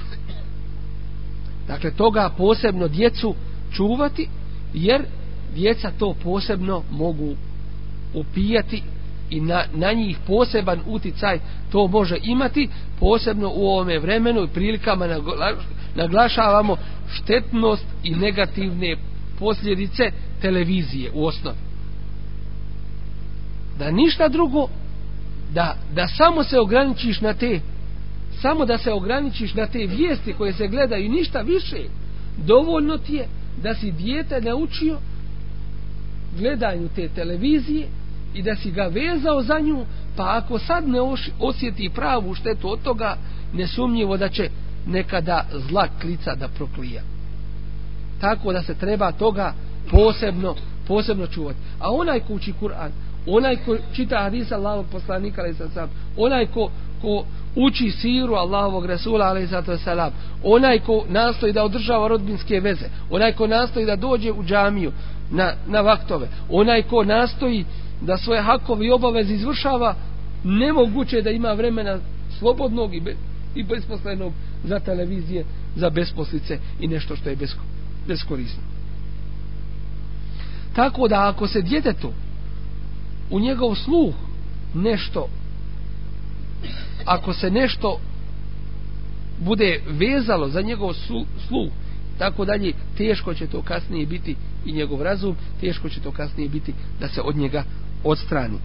[1.67, 3.35] Dakle toga posebno djecu
[3.71, 4.29] čuvati
[4.73, 5.05] jer
[5.55, 7.35] djeca to posebno mogu
[8.13, 8.83] upijati
[9.29, 11.39] i na, na njih poseban uticaj
[11.71, 15.07] to može imati posebno u ovome vremenu i prilikama
[15.95, 16.77] naglašavamo
[17.11, 18.97] štetnost i negativne
[19.39, 20.03] posljedice
[20.41, 21.57] televizije u osnovi.
[23.79, 24.67] Da ništa drugo
[25.53, 27.59] da, da samo se ograničiš na te
[28.41, 31.77] samo da se ograničiš na te vijesti koje se gledaju i ništa više
[32.45, 33.27] dovoljno ti je
[33.63, 34.97] da si dijete naučio
[36.39, 37.87] gledanju te televizije
[38.37, 40.99] i da si ga vezao za nju, pa ako sad ne
[41.39, 43.17] osjeti pravu štetu od toga,
[43.53, 44.49] nesumnjivo da će
[44.87, 47.01] nekada zla klica da proklija.
[48.21, 49.53] Tako da se treba toga
[49.91, 50.55] posebno,
[50.87, 51.59] posebno čuvati.
[51.79, 52.91] A onaj ko uči Kur'an,
[53.27, 56.71] onaj ko čita hadisa Allahovog poslanika, ali sam onaj ko,
[57.01, 57.25] ko
[57.55, 59.63] uči siru Allahovog Resula, ali sam
[60.43, 64.91] onaj ko nastoji da održava rodbinske veze, onaj ko nastoji da dođe u džamiju
[65.31, 67.65] na, na vaktove, onaj ko nastoji
[68.01, 69.95] da svoje hakove i obaveze izvršava,
[70.43, 71.99] nemoguće da ima vremena
[72.39, 73.15] slobodnog i, be,
[73.55, 74.33] i besposlenog
[74.63, 75.45] za televizije,
[75.75, 77.61] za besposlice i nešto što je besko,
[78.07, 78.61] beskorisno.
[80.75, 82.11] Tako da ako se djetetu
[83.31, 84.13] u njegov sluh
[84.73, 85.27] nešto
[87.05, 87.99] ako se nešto
[89.39, 90.93] bude vezalo za njegov
[91.47, 91.71] sluh
[92.17, 94.35] tako dalje, teško će to kasnije biti
[94.65, 97.63] i njegov razum, teško će to kasnije biti da se od njega
[98.03, 98.57] odstrani.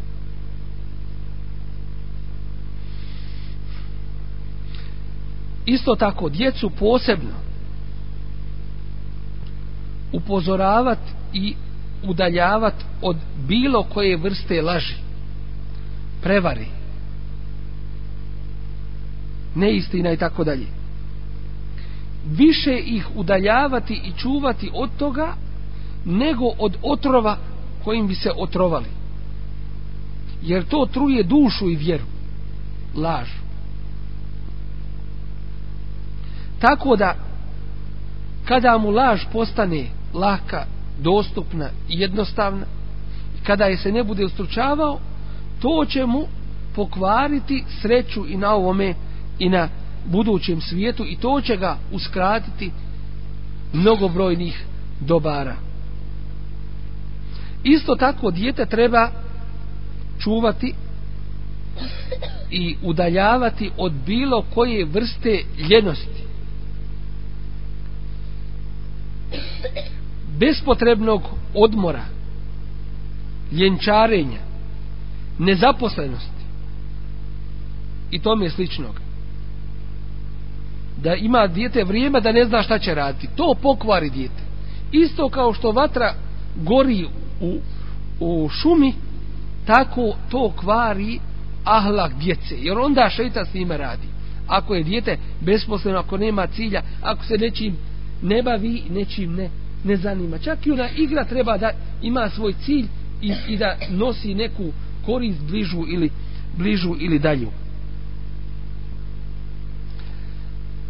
[5.66, 7.34] Isto tako, djecu posebno
[10.12, 11.54] upozoravati i
[12.04, 13.16] udaljavati od
[13.48, 14.94] bilo koje vrste laži,
[16.22, 16.66] prevari,
[19.54, 20.66] neistina i tako dalje.
[22.26, 25.34] Više ih udaljavati i čuvati od toga
[26.04, 27.36] nego od otrova
[27.84, 29.01] kojim bi se otrovali.
[30.42, 32.04] Jer to truje dušu i vjeru.
[32.96, 33.28] Laž.
[36.58, 37.14] Tako da
[38.44, 40.64] kada mu laž postane laka,
[41.00, 42.66] dostupna i jednostavna,
[43.42, 45.00] kada je se ne bude ustručavao,
[45.60, 46.26] to će mu
[46.74, 48.94] pokvariti sreću i na ovome
[49.38, 49.68] i na
[50.06, 52.70] budućem svijetu i to će ga uskratiti
[53.72, 54.64] mnogobrojnih
[55.00, 55.56] dobara.
[57.64, 59.10] Isto tako dijete treba
[60.22, 60.74] čuvati
[62.50, 66.22] i udaljavati od bilo koje vrste ljenosti.
[70.38, 71.22] Bespotrebnog
[71.54, 72.04] odmora,
[73.52, 74.40] ljenčarenja,
[75.38, 76.42] nezaposlenosti
[78.10, 79.00] i tome sličnog.
[81.02, 83.28] Da ima dijete vrijeme da ne zna šta će raditi.
[83.36, 84.42] To pokvari dijete.
[84.92, 86.14] Isto kao što vatra
[86.56, 87.06] gori
[87.40, 87.58] u,
[88.20, 88.94] u šumi,
[89.66, 91.20] tako to kvari
[91.64, 92.56] ahlak djece.
[92.58, 94.06] Jer onda šeitan s njima radi.
[94.46, 97.76] Ako je dijete besposleno, ako nema cilja, ako se nečim
[98.22, 99.50] ne bavi, nečim ne,
[99.84, 100.38] ne zanima.
[100.38, 101.70] Čak i ona igra treba da
[102.02, 102.86] ima svoj cilj
[103.22, 104.72] i, i da nosi neku
[105.06, 106.10] korist bližu ili
[106.56, 107.48] bližu ili dalju.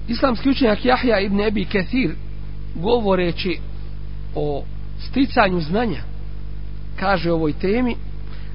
[0.08, 2.10] Islamski učenjak Jahja ibn Ebi Kethir
[2.74, 3.58] govoreći
[4.34, 4.64] o
[4.98, 6.02] sticanju znanja
[7.00, 7.96] kaže o ovoj temi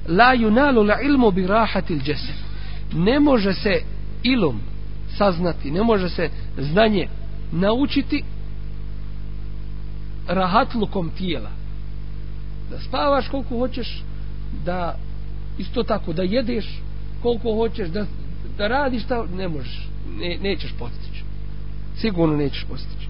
[0.08, 2.16] la yunalu la ilmu bi rahati il
[2.94, 3.82] ne može se
[4.22, 4.60] ilom
[5.16, 7.08] saznati, ne može se znanje
[7.52, 8.24] naučiti
[10.28, 11.50] rahatlukom tijela.
[12.70, 14.02] Da spavaš koliko hoćeš
[14.64, 14.94] da
[15.58, 16.80] isto tako da jedeš
[17.22, 18.06] koliko hoćeš da,
[18.58, 19.88] da radiš šta ne možeš
[20.20, 21.24] ne, nećeš postići.
[21.96, 23.07] Sigurno nećeš postići.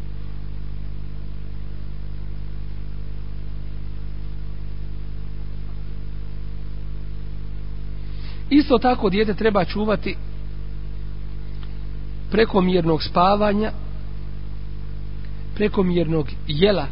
[8.51, 10.17] Isto tako dijete treba čuvati
[12.31, 13.73] prekomjernog spavanja,
[15.55, 16.87] prekomjernog jela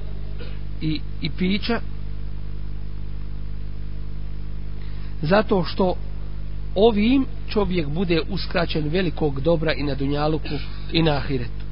[0.80, 1.80] i, i pića,
[5.22, 5.94] zato što
[6.74, 10.58] ovim čovjek bude uskraćen velikog dobra i na dunjaluku
[10.92, 11.66] i na ahiretu.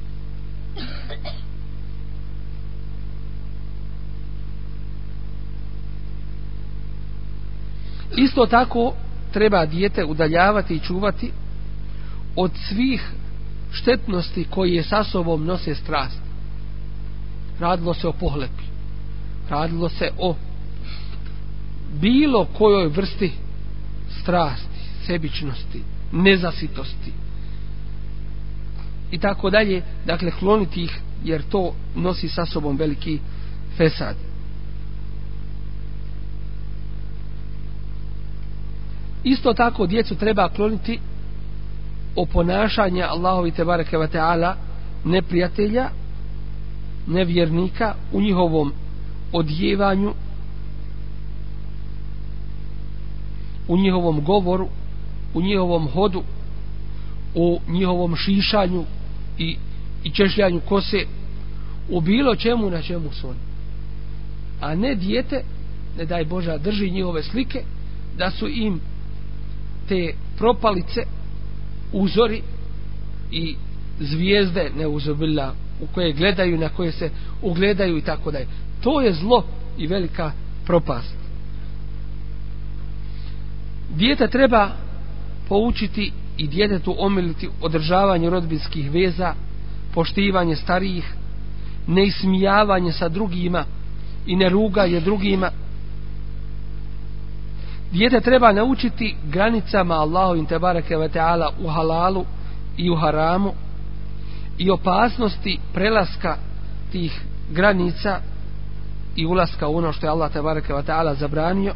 [8.17, 8.93] Isto tako
[9.35, 11.31] treba dijete udaljavati i čuvati
[12.35, 13.11] od svih
[13.71, 16.19] štetnosti koje sa sobom nose strast.
[17.59, 18.63] Radilo se o pohlepi.
[19.49, 20.35] Radilo se o
[22.01, 23.31] bilo kojoj vrsti
[24.21, 27.11] strasti, sebičnosti, nezasitosti
[29.11, 29.83] i tako dalje.
[30.05, 33.19] Dakle, kloniti ih jer to nosi sa sobom veliki
[33.77, 34.15] fesad.
[39.25, 40.99] Isto tako djecu treba kloniti
[42.15, 44.55] o ponašanja Allahovi te bareke ve taala
[45.05, 45.89] neprijatelja
[47.07, 48.73] nevjernika u njihovom
[49.31, 50.13] odjevanju
[53.67, 54.67] u njihovom govoru
[55.33, 56.23] u njihovom hodu
[57.35, 58.83] u njihovom šišanju
[59.37, 59.57] i,
[60.03, 60.97] i češljanju kose
[61.89, 63.39] u bilo čemu na čemu su oni.
[64.61, 65.43] A ne dijete
[65.97, 67.63] ne daj Boža drži njihove slike
[68.17, 68.79] da su im
[69.87, 71.01] te propalice
[71.93, 72.41] uzori
[73.31, 73.55] i
[73.99, 77.09] zvijezde neuzobila u koje gledaju na koje se
[77.41, 78.47] ugledaju i tako dalje.
[78.83, 79.45] To je zlo
[79.77, 80.31] i velika
[80.65, 81.15] propast.
[83.95, 84.69] Dijete treba
[85.47, 89.33] poučiti i djetetu omiliti održavanje rodbinskih veza
[89.93, 91.13] poštivanje starijih
[91.87, 93.65] neismijavanje sa drugima
[94.25, 95.51] i neruganje drugima
[97.91, 102.25] Dijete treba naučiti granicama Allahovim tebareke ve taala u halalu
[102.77, 103.53] i u haramu
[104.57, 106.37] i opasnosti prelaska
[106.91, 107.21] tih
[107.51, 108.19] granica
[109.15, 111.73] i ulaska u ono što je Allah tebareke ve taala zabranio.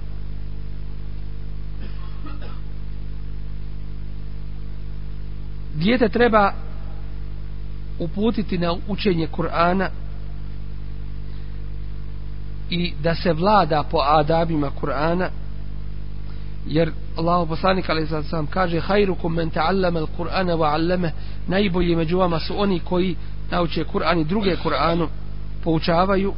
[5.75, 6.53] Dijete treba
[7.99, 9.89] uputiti na učenje Kur'ana
[12.69, 15.29] i da se vlada po adabima Kur'ana
[16.67, 21.13] jer Allahu poslanik ali salatu sam kaže khairukum men ta'allama al-Qur'ana wa 'allamahu.
[21.47, 23.15] Najbolji među vama su oni koji
[23.51, 25.07] nauče Kur'an i druge Kur'anu
[25.63, 26.33] poučavaju.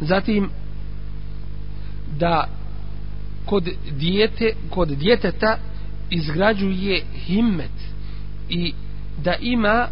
[0.00, 0.50] Zatim
[2.18, 2.48] da
[3.44, 5.58] kod dijete kod djeteta
[6.10, 7.70] izgrađuje himmet
[8.48, 8.72] i
[9.24, 9.88] da ima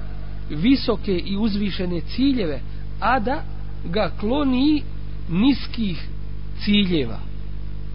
[0.50, 2.60] visoke i uzvišene ciljeve
[3.00, 3.42] a da
[3.84, 4.82] ga kloni
[5.30, 6.08] niskih
[6.64, 7.18] ciljeva.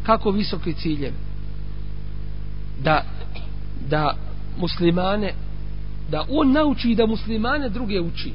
[0.03, 1.15] Kako visoki ciljeve
[2.83, 3.03] da
[3.89, 4.15] da
[4.57, 5.33] muslimane
[6.11, 8.33] da on nauči da muslimane druge uči.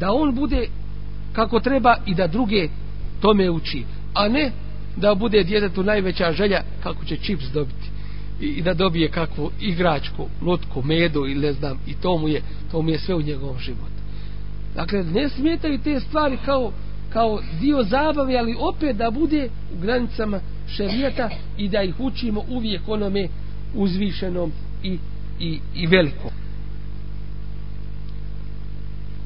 [0.00, 0.68] Da on bude
[1.32, 2.68] kako treba i da druge
[3.20, 3.84] tome uči
[4.14, 4.52] a ne
[4.96, 7.88] da bude djetetu najveća želja kako će čips dobiti
[8.40, 12.42] i, i da dobije kakvu igračku, lutku, medu ili ne znam i to mu je,
[12.70, 13.98] to mu je sve u njegovom životu.
[14.74, 16.72] Dakle, ne smetaju te stvari kao,
[17.12, 22.82] kao dio zabave, ali opet da bude u granicama šerijeta i da ih učimo uvijek
[22.88, 23.28] onome
[23.74, 24.52] uzvišenom
[24.82, 24.98] i,
[25.40, 26.30] i, i velikom.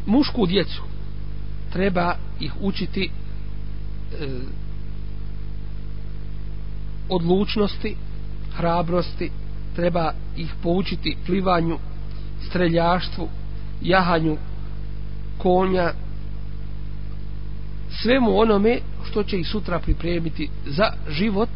[0.06, 0.82] Mušku djecu
[1.72, 4.26] treba ih učiti e,
[7.08, 7.96] odlučnosti,
[8.56, 9.30] hrabrosti,
[9.76, 11.78] treba ih poučiti plivanju,
[12.48, 13.28] streljaštvu,
[13.82, 14.36] jahanju
[15.38, 15.92] konja,
[18.02, 18.78] svemu onome
[19.10, 21.48] što će ih sutra pripremiti za život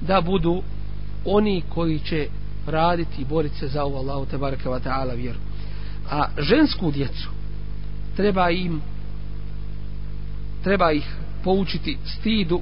[0.00, 0.62] da budu
[1.24, 2.28] oni koji će
[2.66, 5.38] raditi i boriti se za ovu Allahu te baraka wa ta'ala vjeru.
[6.10, 7.28] A žensku djecu
[8.16, 8.80] treba im
[10.62, 12.60] treba ih poučiti stidu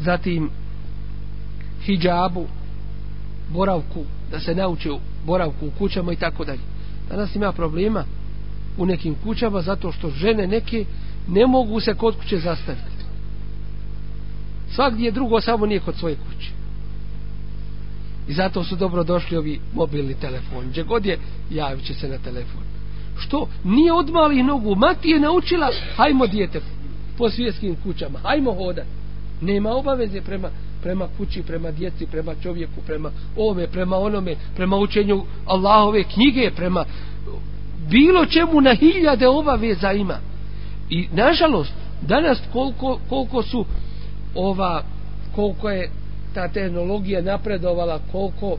[0.00, 0.50] zatim
[1.84, 2.46] hijabu,
[3.52, 4.90] boravku, da se nauče
[5.26, 6.60] boravku u kućama i tako dalje.
[7.10, 8.04] Danas ima problema
[8.78, 10.84] u nekim kućama zato što žene neke
[11.28, 12.98] ne mogu se kod kuće zastaviti.
[14.74, 16.50] Svakdje je drugo, samo nije kod svoje kuće.
[18.28, 20.64] I zato su dobro došli ovi mobilni telefon.
[20.70, 21.18] Gdje god je,
[21.50, 22.62] javit će se na telefon.
[23.18, 23.48] Što?
[23.64, 24.74] Nije od malih nogu.
[24.74, 26.60] Mati je naučila, hajmo dijete
[27.18, 28.82] po svjetskim kućama, hajmo hoda.
[29.40, 30.50] Nema obaveze prema
[30.82, 36.84] prema kući, prema djeci, prema čovjeku, prema ovome, prema onome, prema učenju Allahove knjige, prema
[37.88, 40.18] bilo čemu na hiljade obaveza ima.
[40.90, 41.72] I nažalost,
[42.02, 43.64] danas koliko, koliko su
[44.34, 44.82] ova,
[45.34, 45.90] koliko je
[46.34, 48.56] ta tehnologija napredovala, koliko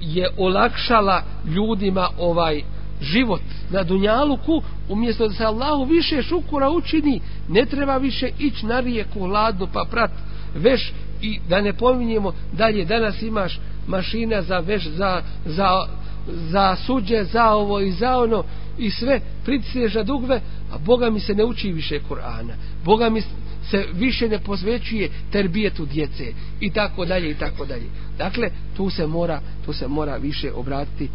[0.00, 2.62] je olakšala ljudima ovaj
[3.00, 8.80] život na Dunjaluku, umjesto da se Allahu više šukura učini, ne treba više ići na
[8.80, 10.10] rijeku hladno pa prat
[10.54, 12.84] veš i da ne pominjemo dalje.
[12.84, 15.86] Danas imaš mašina za veš za, za,
[16.32, 18.44] za suđe za ovo i za ono
[18.78, 20.40] i sve pritisneš na dugve
[20.72, 22.54] a Boga mi se ne uči više Kur'ana.
[22.84, 23.22] Boga mi
[23.70, 26.32] se više ne posvećuje terbijetu djece.
[26.60, 27.86] I tako dalje i tako dalje.
[28.18, 31.08] Dakle tu se mora tu se mora više obratiti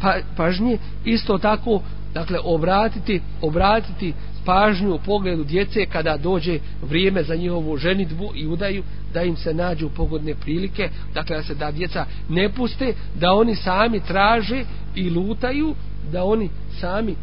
[0.00, 0.78] pa, pažnje.
[1.04, 1.82] Isto tako
[2.14, 4.14] dakle obratiti obratiti
[4.48, 8.82] pažnju u pogledu djece kada dođe vrijeme za njihovu ženitbu i udaju
[9.14, 13.56] da im se nađu pogodne prilike dakle da se da djeca ne puste da oni
[13.56, 15.74] sami traže i lutaju
[16.12, 16.48] da oni
[16.80, 17.14] sami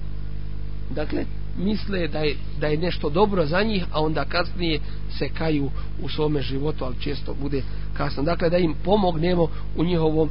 [0.95, 1.26] dakle
[1.57, 4.80] misle da je, da je nešto dobro za njih a onda kasnije
[5.17, 5.71] se kaju
[6.03, 7.61] u svome životu ali često bude
[7.93, 8.23] kasno.
[8.23, 10.30] Dakle da im pomognemo u njihovom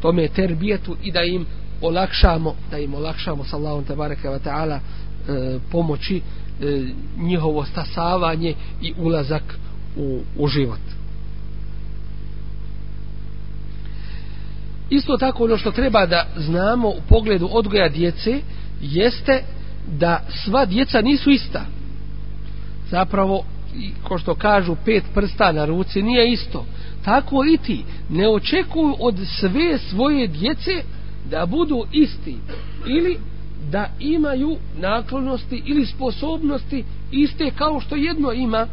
[0.00, 1.46] tome terbijetu i da im
[1.80, 4.80] olakšamo da im olakšamo sallahu te bareke ve taala
[5.28, 6.22] E, pomoći e,
[7.16, 9.58] njihovo stasavanje i ulazak
[9.96, 10.80] u, u život.
[14.90, 18.40] Isto tako ono što treba da znamo u pogledu odgoja djece
[18.80, 19.42] jeste
[19.98, 21.64] da sva djeca nisu ista.
[22.90, 23.44] Zapravo,
[24.02, 26.64] ko što kažu, pet prsta na ruci nije isto.
[27.04, 30.82] Tako i ti ne očekuju od sve svoje djece
[31.30, 32.36] da budu isti.
[32.86, 33.18] Ili
[33.70, 38.66] da imaju naklonosti ili sposobnosti iste kao što jedno ima,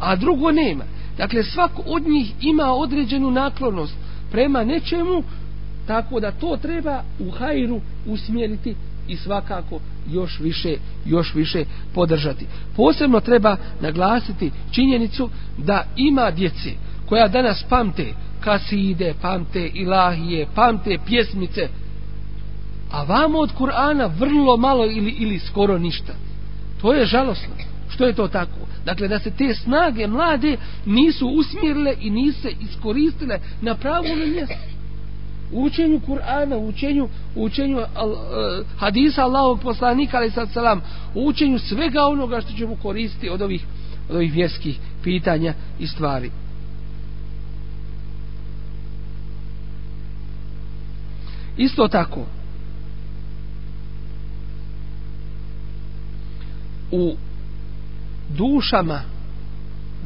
[0.00, 0.84] a drugo nema.
[1.16, 3.94] Dakle, svak od njih ima određenu naklonost
[4.30, 5.22] prema nečemu,
[5.86, 8.74] tako da to treba u hajru usmjeriti
[9.08, 10.76] i svakako još više,
[11.06, 11.64] još više
[11.94, 12.46] podržati.
[12.76, 16.70] Posebno treba naglasiti činjenicu da ima djece
[17.06, 18.06] koja danas pamte
[18.40, 21.68] kaside, pamte ilahije, pamte pjesmice,
[22.90, 26.12] a vamo od Kur'ana vrlo malo ili, ili skoro ništa.
[26.80, 27.54] To je žalosno.
[27.88, 28.58] Što je to tako?
[28.84, 34.54] Dakle, da se te snage mlade nisu usmjerile i nisu iskoristile na pravo na mjesto.
[35.52, 37.86] U učenju Kur'ana, u učenju, u učenju uh,
[38.78, 40.80] hadisa Allahovog poslanika, ali sad salam,
[41.14, 43.64] u učenju svega onoga što ćemo koristiti od ovih,
[44.08, 46.30] od ovih vjerskih pitanja i stvari.
[51.56, 52.26] Isto tako,
[56.92, 57.16] u
[58.28, 59.00] dušama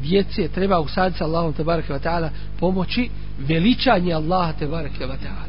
[0.03, 2.29] djece treba usaditi sa Allahom te ve ta'ala
[2.61, 5.49] pomoći veličanje Allaha te ve ta'ala.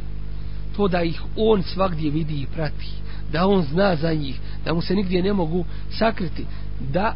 [0.75, 2.91] To da ih on svakdje vidi i prati
[3.31, 6.45] da on zna za njih da mu se nigdje ne mogu sakriti
[6.93, 7.13] da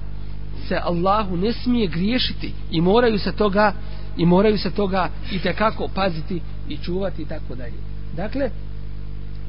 [0.67, 3.74] se Allahu ne smije griješiti i moraju se toga
[4.17, 7.74] i moraju se toga i te kako paziti i čuvati i tako dalje.
[8.15, 8.49] Dakle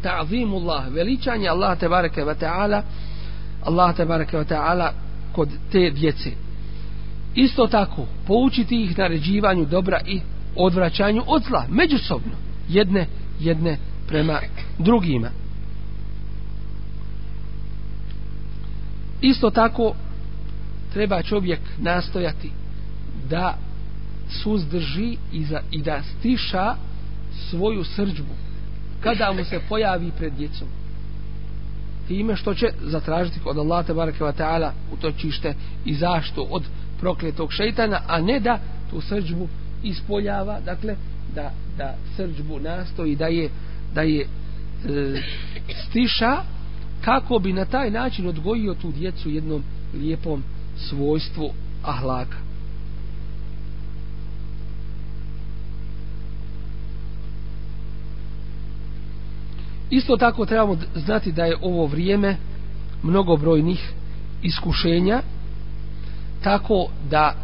[0.03, 2.83] ta'zimullah veličanje Allaha te bareke ve taala
[3.65, 4.93] Allah tabaraka wa ve taala
[5.33, 6.31] kod te djece.
[7.35, 10.21] Isto tako poučiti ih naređivanju dobra i
[10.57, 12.33] odvraćanju od zla međusobno
[12.69, 13.07] jedne
[13.41, 14.41] jedne prema
[14.79, 15.31] drugima.
[19.21, 19.95] Isto tako
[20.93, 22.51] treba čovjek nastojati
[23.31, 23.57] da
[24.43, 26.75] suzdrži i, za, i da stiša
[27.51, 28.35] svoju srđbu.
[29.01, 30.69] Kada mu se pojavi pred djecom
[32.11, 35.55] time što će zatražiti od Allah te bareke ve taala utočište
[35.85, 36.63] i zaštitu od
[37.01, 38.59] prokletog šejtana a ne da
[38.91, 39.49] tu srđbu
[39.83, 40.97] ispoljava dakle
[41.35, 43.49] da da srđbu nastoji da je
[43.95, 44.27] da je e,
[45.89, 46.37] stiša
[47.05, 49.63] kako bi na taj način odgojio tu djecu jednom
[49.95, 50.43] lijepom
[50.77, 51.51] svojstvu
[51.83, 52.37] ahlaka.
[59.91, 62.37] Isto tako trebamo znati da je ovo vrijeme
[63.03, 63.93] mnogobrojnih
[64.43, 65.23] iskušenja,
[66.43, 67.35] tako da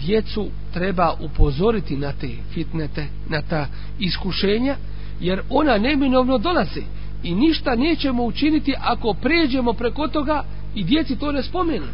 [0.00, 3.66] djecu treba upozoriti na te fitnete, na ta
[3.98, 4.76] iskušenja,
[5.20, 6.82] jer ona neminovno dolaze
[7.22, 10.44] i ništa nećemo učiniti ako pređemo preko toga
[10.74, 11.86] i djeci to ne spomenu.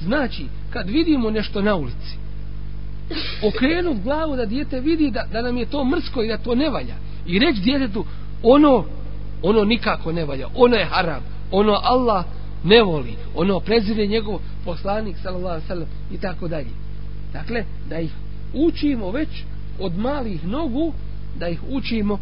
[0.00, 2.16] Znači, kad vidimo nešto na ulici,
[3.42, 6.70] okrenut glavu da dijete vidi da, da nam je to mrsko i da to ne
[6.70, 6.94] valja
[7.26, 8.04] i reći djetetu
[8.42, 8.84] ono
[9.44, 12.24] ono nikako ne valja, ono je haram, ono Allah
[12.64, 16.70] ne voli, ono prezire njegov poslanik sallallahu sallam i tako dalje.
[17.32, 18.10] Dakle, da ih
[18.54, 19.28] učimo već
[19.78, 20.92] od malih nogu,
[21.38, 22.18] da ih učimo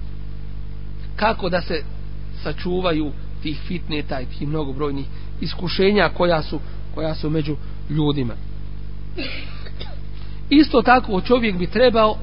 [1.17, 1.83] kako da se
[2.43, 3.13] sačuvaju
[3.43, 5.07] tih fitneta i tih mnogobrojnih
[5.41, 6.61] iskušenja koja su,
[6.95, 7.57] koja su među
[7.91, 8.35] ljudima.
[10.51, 12.17] Isto tako čovjek bi trebao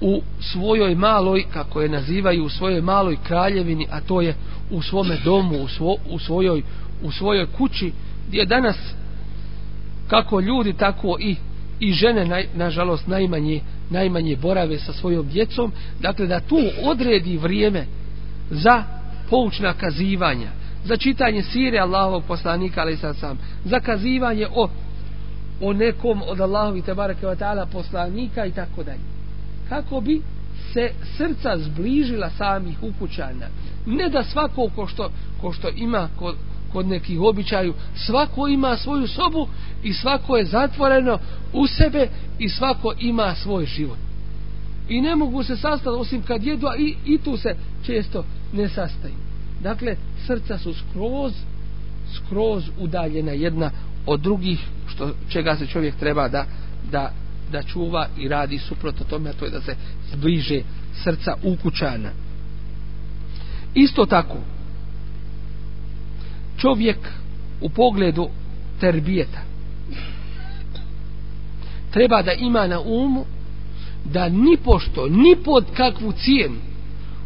[0.00, 4.34] u svojoj maloj, kako je nazivaju, u svojoj maloj kraljevini, a to je
[4.70, 6.62] u svome domu, u, svo, u, svojoj,
[7.02, 7.92] u svojoj kući,
[8.28, 8.76] gdje danas
[10.08, 11.36] kako ljudi, tako i,
[11.80, 17.86] i žene, naj, nažalost, najmanje, najmanje borave sa svojom djecom, dakle da tu odredi vrijeme
[18.50, 18.84] za
[19.30, 20.48] poučna kazivanja,
[20.84, 24.68] za čitanje sire Allahovog poslanika, ali sad sam, za kazivanje o,
[25.60, 29.13] o nekom od Allahovi te wa ta'ala poslanika i tako dalje
[29.68, 30.22] kako bi
[30.72, 33.46] se srca zbližila samih ukućana.
[33.86, 35.10] Ne da svako ko što,
[35.40, 36.36] ko što ima kod,
[36.72, 37.74] kod nekih običaju,
[38.06, 39.48] svako ima svoju sobu
[39.82, 41.18] i svako je zatvoreno
[41.52, 42.08] u sebe
[42.38, 43.98] i svako ima svoj život.
[44.88, 47.56] I ne mogu se sastati osim kad jedu, a i, i tu se
[47.86, 49.14] često ne sastaju.
[49.62, 49.96] Dakle,
[50.26, 51.32] srca su skroz,
[52.16, 53.70] skroz udaljena jedna
[54.06, 56.44] od drugih, što čega se čovjek treba da,
[56.90, 57.12] da
[57.52, 59.76] da čuva i radi suprotno tome, a to je da se
[60.12, 60.60] zbliže
[61.04, 62.10] srca ukućana.
[63.74, 64.36] Isto tako,
[66.56, 66.98] čovjek
[67.60, 68.28] u pogledu
[68.80, 69.40] terbijeta
[71.90, 73.24] treba da ima na umu
[74.04, 76.56] da ni pošto, ni pod kakvu cijenu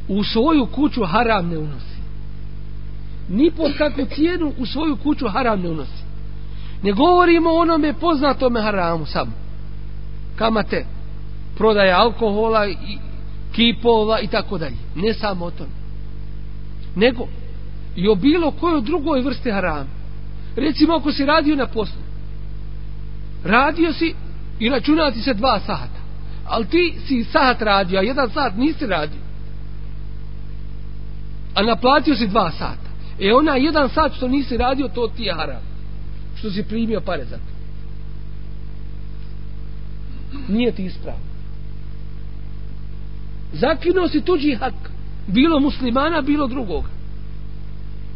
[0.08, 1.98] u svoju kuću haram ne unosi.
[3.28, 6.02] Ni pod kakvu cijenu u svoju kuću haram ne unosi.
[6.82, 9.47] Ne govorimo o onome poznatome haramu samo
[10.38, 10.86] kamate,
[11.56, 12.98] prodaje alkohola i
[13.52, 14.76] kipova i tako dalje.
[14.94, 15.66] Ne samo o tom.
[16.96, 17.28] Nego
[17.96, 19.90] i o bilo kojoj drugoj vrste harama.
[20.56, 22.02] Recimo ako si radio na poslu.
[23.44, 24.14] Radio si
[24.58, 25.98] i računati se dva sata.
[26.46, 29.20] Ali ti si sat radio, a jedan sat nisi radio.
[31.54, 32.88] A naplatio si dva sata.
[33.20, 35.62] E ona jedan sat što nisi radio, to ti je haram.
[36.34, 37.57] Što si primio pare za to
[40.48, 41.28] nije ti ispravno.
[43.52, 44.74] Zakinuo si tuđi hak,
[45.26, 46.84] bilo muslimana, bilo drugog.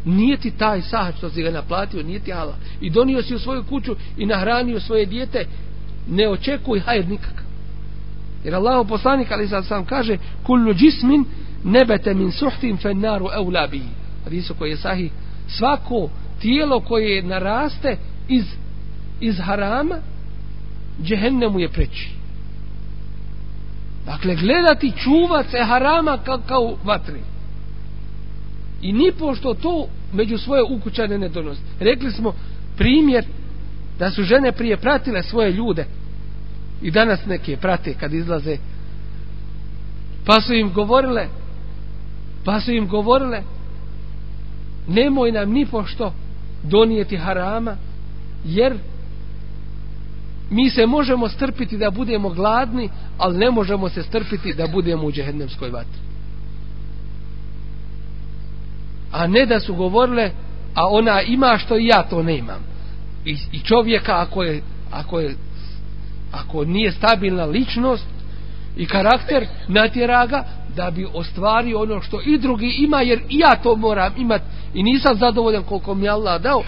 [0.05, 2.55] Nije ti taj sahat što si ga naplatio, nije ti Allah.
[2.81, 5.45] I donio si u svoju kuću i nahranio svoje dijete,
[6.09, 7.43] ne očekuj hajed nikakav.
[8.43, 11.25] Jer Allah poslanik, ali sad sam kaže, kullu džismin
[11.63, 13.89] nebete min suhtim fen naru eulabiji.
[14.23, 15.11] Hadisu koji je sahih.
[15.47, 16.09] Svako
[16.39, 17.97] tijelo koje naraste
[18.27, 18.45] iz,
[19.19, 19.95] iz harama,
[21.03, 22.09] džehennemu je preći.
[24.05, 27.19] Dakle, gledati čuvat se harama kao, kao vatri.
[28.81, 31.61] I ni pošto to među svoje ukućane ne donosi.
[31.79, 32.33] Rekli smo
[32.77, 33.25] primjer
[33.99, 35.85] da su žene prije pratile svoje ljude
[36.81, 38.57] i danas neke prate kad izlaze
[40.25, 41.27] pa su im govorile
[42.45, 43.41] pa su im govorile
[44.87, 46.13] nemoj nam ni pošto
[46.63, 47.77] donijeti harama
[48.45, 48.73] jer
[50.49, 55.11] mi se možemo strpiti da budemo gladni ali ne možemo se strpiti da budemo u
[55.11, 56.01] džehennemskoj vatri.
[59.11, 60.31] A ne da su govorile
[60.75, 62.59] a ona ima što i ja to ne imam.
[63.25, 65.35] I, i čovjeka ako je ako je
[66.31, 68.05] ako nije stabilna ličnost
[68.77, 70.43] i karakter natjera ga
[70.75, 74.83] da bi ostvario ono što i drugi ima jer i ja to moram imati i
[74.83, 76.63] nisam zadovoljan koliko mi Allah dao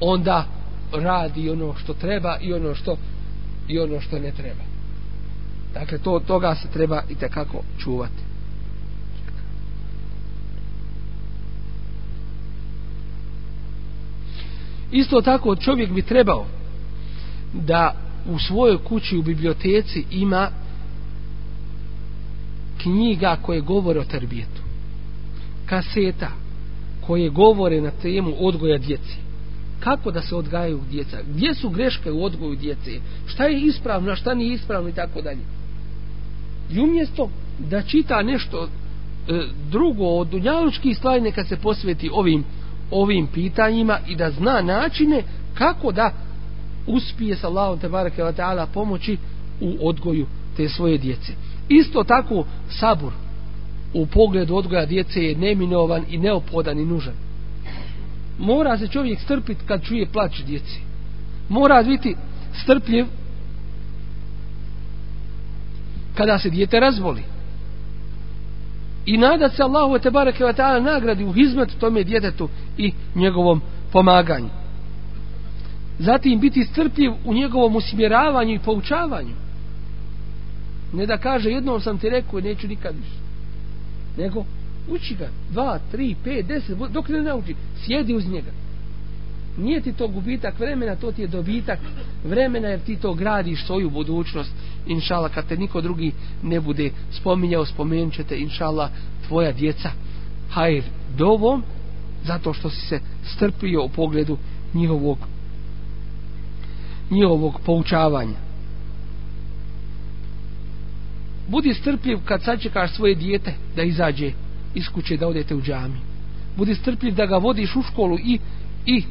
[0.00, 0.44] onda
[0.92, 2.96] radi ono što treba i ono što
[3.68, 4.62] i ono što ne treba.
[5.74, 8.22] Dakle to toga se treba i kako čuvati.
[14.92, 16.46] Isto tako čovjek bi trebao
[17.52, 17.94] da
[18.26, 20.50] u svojoj kući u biblioteci ima
[22.82, 24.62] knjiga koje govore o terbijetu.
[25.66, 26.30] Kaseta
[27.06, 29.31] koje govore na temu odgoja djeci
[29.84, 34.34] kako da se odgajaju djeca gdje su greške u odgoju djece šta je ispravno, šta
[34.34, 35.40] nije ispravno i tako dalje
[36.70, 38.68] i umjesto da čita nešto e,
[39.70, 42.44] drugo od dunjalučkih stvari neka se posveti ovim
[42.90, 45.22] ovim pitanjima i da zna načine
[45.54, 46.12] kako da
[46.86, 49.16] uspije sa Allahom te barake ta'ala pomoći
[49.60, 50.26] u odgoju
[50.56, 51.32] te svoje djece.
[51.68, 53.12] Isto tako sabur
[53.94, 57.14] u pogledu odgoja djece je neminovan i neophodan i nužan.
[58.38, 60.80] Mora se čovjek strpit kad čuje plać djeci.
[61.48, 62.16] Mora biti
[62.62, 63.06] strpljiv
[66.14, 67.22] kada se djete razvoli.
[69.06, 73.60] I nadat se Allahu te bareke ve taala nagradi u hizmet tome djetetu i njegovom
[73.92, 74.48] pomaganju.
[75.98, 79.34] Zatim biti strpljiv u njegovom usmjeravanju i poučavanju.
[80.92, 83.16] Ne da kaže jednom sam ti rekao i neću nikad više.
[84.16, 84.44] Nego
[84.88, 85.28] uči ga.
[85.50, 87.54] Dva, tri, pet, deset, dok ne nauči.
[87.84, 88.50] Sjedi uz njega.
[89.58, 91.78] Nije ti to gubitak vremena, to ti je dobitak
[92.24, 94.50] vremena jer ti to gradiš svoju budućnost.
[94.86, 96.12] Inšala, kad te niko drugi
[96.42, 98.90] ne bude spominjao, spomenut ćete, inšala,
[99.28, 99.90] tvoja djeca.
[100.50, 100.84] Hajr
[101.16, 101.62] dovom,
[102.24, 104.38] zato što si se strpio u pogledu
[104.74, 105.18] njihovog
[107.10, 108.36] njihovog poučavanja.
[111.48, 114.32] Budi strpljiv kad sačekaš svoje dijete da izađe
[114.74, 115.98] iz kuće da odete u džami.
[116.56, 118.38] Budi strpljiv da ga vodiš u školu i,
[118.86, 119.04] i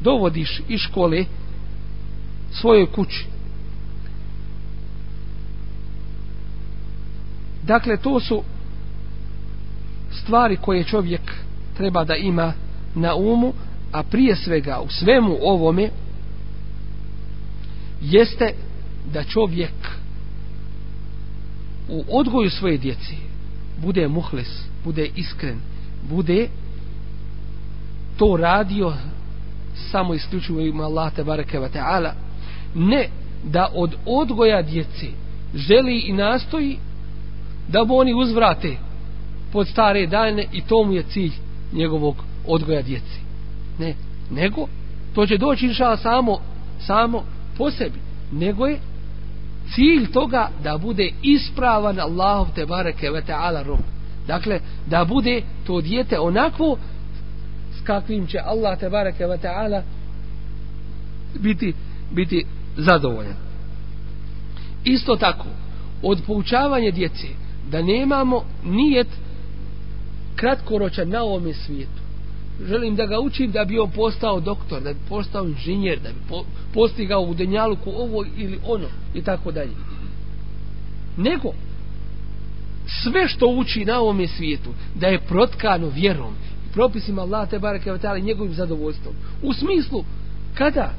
[0.00, 1.24] dovodiš iz škole
[2.52, 3.26] svojoj kući.
[7.66, 8.42] Dakle, to su
[10.12, 11.32] stvari koje čovjek
[11.76, 12.52] treba da ima
[12.94, 13.52] na umu,
[13.92, 15.90] a prije svega u svemu ovome
[18.00, 18.52] jeste
[19.12, 19.74] da čovjek
[21.88, 23.23] u odgoju svoje djeci
[23.84, 25.60] bude muhles, bude iskren,
[26.10, 26.48] bude
[28.16, 28.92] to radio
[29.90, 32.14] samo isključivo ima Allah te bareke ve taala
[32.74, 33.08] ne
[33.44, 35.06] da od odgoja djece
[35.54, 36.78] želi i nastoji
[37.68, 38.76] da mu oni uzvrate
[39.52, 41.32] pod stare dane i to mu je cilj
[41.72, 43.20] njegovog odgoja djeci
[43.78, 43.94] ne
[44.30, 44.66] nego
[45.14, 46.38] to će doći inša samo
[46.86, 47.24] samo
[47.58, 47.98] po sebi.
[48.32, 48.78] Nego je
[49.74, 53.80] cilj toga da bude ispravan Allahov te bareke ve taala rob
[54.26, 56.76] dakle da bude to dijete onako
[57.84, 59.82] kakvim će Allah te bareke ve taala
[61.38, 61.74] biti
[62.10, 62.46] biti
[62.76, 63.36] zadovoljan.
[64.84, 65.46] Isto tako
[66.02, 67.26] od poučavanja djece
[67.70, 69.08] da nemamo nijet
[70.36, 72.03] kratkoročan na ovome svijetu.
[72.60, 76.44] Želim da ga učim da bi on postao doktor, da bi postao inženjer, da bi
[76.74, 79.72] postigao u denjaluku ovo ili ono i tako dalje.
[81.16, 81.52] Nego,
[83.02, 86.34] sve što uči na ovome svijetu, da je protkano vjerom
[86.72, 89.14] propisima Allah te bareke ve taala njegovim zadovoljstvom.
[89.42, 90.04] U smislu
[90.54, 90.92] kada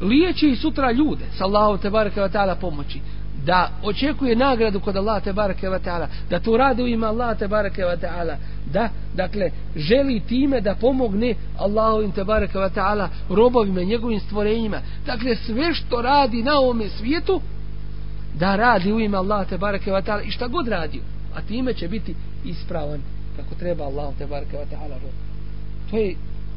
[0.00, 3.00] liječi i sutra ljude sa Allahom te bareke ve taala pomoći
[3.44, 7.38] da očekuje nagradu kod Allah te bareke ve taala da to radi u ime Allah
[7.38, 8.36] te bareke ve taala
[8.72, 15.36] da dakle želi time da pomogne Allahu te bareke ve taala robovima njegovim stvorenjima dakle
[15.36, 17.40] sve što radi na ovom svijetu
[18.38, 21.00] da radi u ime Allah te bareke ve taala i šta god radi
[21.34, 22.14] a time će biti
[22.44, 23.00] ispravan
[23.36, 25.12] kako treba Allah te bareke ve taala rob.
[25.90, 26.14] To je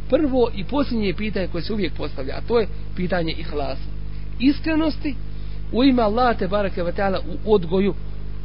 [0.09, 3.89] prvo i posljednje pitanje koje se uvijek postavlja, a to je pitanje ihlasa.
[4.39, 5.15] Iskrenosti
[5.71, 7.93] u ime Allah te bareke vatala u odgoju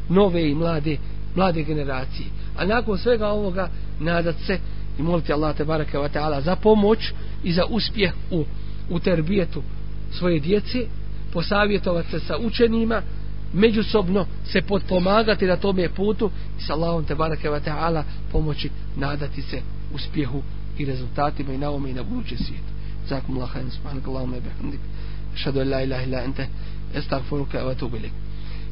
[0.09, 0.97] nove i mlade
[1.35, 2.29] mlade generacije.
[2.57, 3.68] A nakon svega ovoga
[4.01, 4.59] nadat se
[4.99, 7.12] i moliti Allah te bareke vatala za pomoć
[7.45, 8.45] i za uspjeh u
[8.91, 9.62] u terbijetu
[10.12, 10.79] svoje djece
[11.33, 13.03] posavjetovati se sa učenima
[13.53, 19.61] međusobno se potpomagati na tome putu i sa Allahom te bareke vatala pomoći nadati se
[19.95, 20.43] uspjehu
[20.79, 22.71] i rezultatima i na ovome i na budućem svijetu
[23.09, 24.79] zakum lahajem, khairan subhanakallahumma wa
[25.35, 26.47] šadu la ilaha illa anta
[26.97, 28.12] astaghfiruka wa atubu ilaik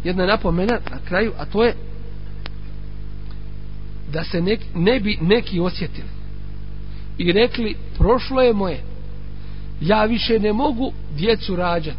[0.05, 1.75] jedna napomena na kraju a to je
[4.13, 6.09] da se nek, ne bi neki osjetili
[7.19, 8.83] i rekli prošlo je moje
[9.81, 11.97] ja više ne mogu djecu rađati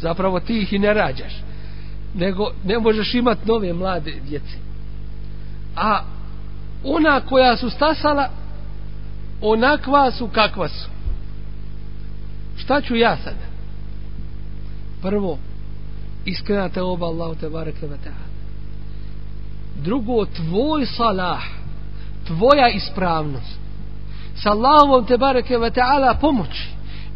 [0.00, 1.44] zapravo ti ih i ne rađaš
[2.14, 4.56] nego ne možeš imat nove mlade djece.
[5.76, 6.02] A
[6.84, 8.28] ona koja su stasala
[9.40, 10.88] onakva su kakva su.
[12.56, 13.53] Šta ću ja sada?
[15.04, 15.38] Prvo
[16.24, 18.28] iskrena te oba Allahu te bareke ve taala.
[19.84, 21.42] Drugo tvoj salah
[22.26, 23.58] tvoja ispravnost.
[24.36, 26.68] Sa Allahom te bareke ve taala pomoći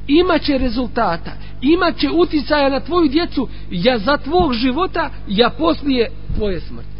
[0.06, 6.98] imaće rezultata imaće uticaja na tvoju djecu ja za tvog života ja poslije tvoje smrti.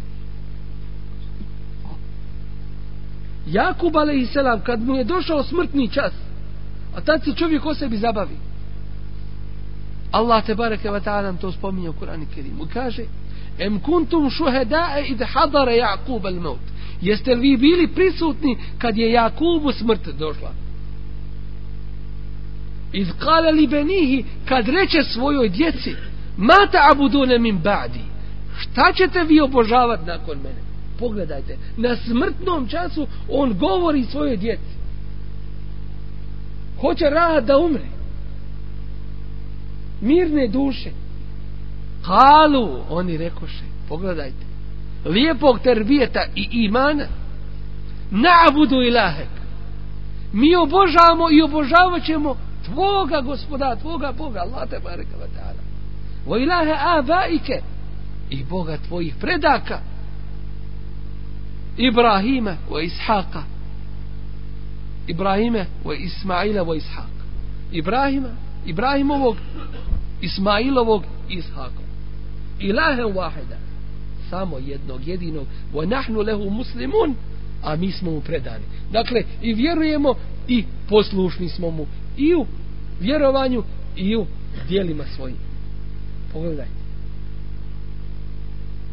[3.47, 6.13] Jakub alaihissalam kad mu je došao smrtni čas
[6.95, 8.48] a tad se čovjek o sebi zabavi.
[10.11, 12.67] Allah te bareke ve taala to spominje u Kur'anu Kerimu.
[12.73, 13.05] Kaže
[13.59, 16.65] em kuntum shuhada'a id hadara Yaqub al-maut.
[17.01, 20.51] Jeste li vi bili prisutni kad je Jakubu smrt došla?
[22.93, 25.95] Iz kale li benihi kad reče svojoj djeci
[26.37, 26.53] ma
[26.91, 28.03] abudune min ba'di.
[28.57, 30.61] Šta ćete vi obožavati nakon mene?
[30.99, 34.79] Pogledajte na smrtnom času on govori svojoj djeci.
[36.81, 37.98] Hoće rad da umre
[40.01, 40.91] mirne duše
[42.05, 44.45] kalu oni rekoše pogledajte
[45.05, 47.05] lijepog terbijeta i imana
[48.11, 49.29] na'budu ilahek
[50.33, 52.35] mi obožavamo i obožavat ćemo
[52.65, 55.61] tvoga gospoda, tvoga Boga, Allah te bareka wa ta'ala.
[56.27, 57.61] Wa ilahe abaike
[58.29, 59.79] i Boga tvojih predaka.
[61.77, 63.43] Ibrahima wa Ishaqa.
[65.07, 67.13] Ibrahima wa Ismaila wa Ishaq.
[67.71, 68.29] Ibrahima,
[68.65, 69.35] Ibrahimovog,
[70.21, 71.85] Ismailovog i Ishaqom.
[72.59, 73.57] Ilahe wahida.
[74.29, 75.47] Samo jednog, jedinog.
[75.73, 77.15] Wa nahnu lehu muslimun.
[77.63, 78.63] A mi smo mu predani.
[78.91, 80.15] Dakle, i vjerujemo
[80.47, 81.85] i poslušni smo mu
[82.17, 82.45] i u
[82.99, 83.63] vjerovanju
[83.95, 84.25] i u
[84.67, 85.37] dijelima svojim.
[86.33, 86.79] Pogledajte.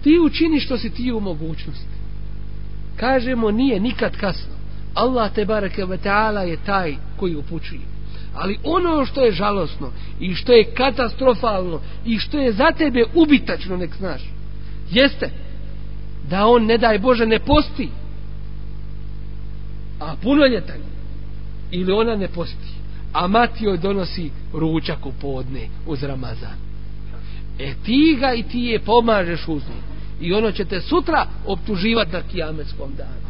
[0.03, 1.97] Ti učini što si ti u mogućnosti.
[2.97, 4.55] Kažemo nije nikad kasno.
[4.95, 7.81] Allah te bareke ve taala je taj koji upućuje.
[8.37, 13.77] Ali ono što je žalosno i što je katastrofalno i što je za tebe ubitačno,
[13.77, 14.23] nek znaš,
[14.91, 15.31] jeste
[16.31, 17.89] da on, ne daj Bože, ne posti.
[20.01, 20.81] A punoljetan
[21.71, 22.77] ili ona ne posti
[23.17, 26.57] a mati joj donosi ručak u podne uz Ramazan.
[27.59, 29.83] E ti ga i ti je pomažeš uz njih.
[30.21, 33.27] I ono će te sutra optuživati na kijametskom danu.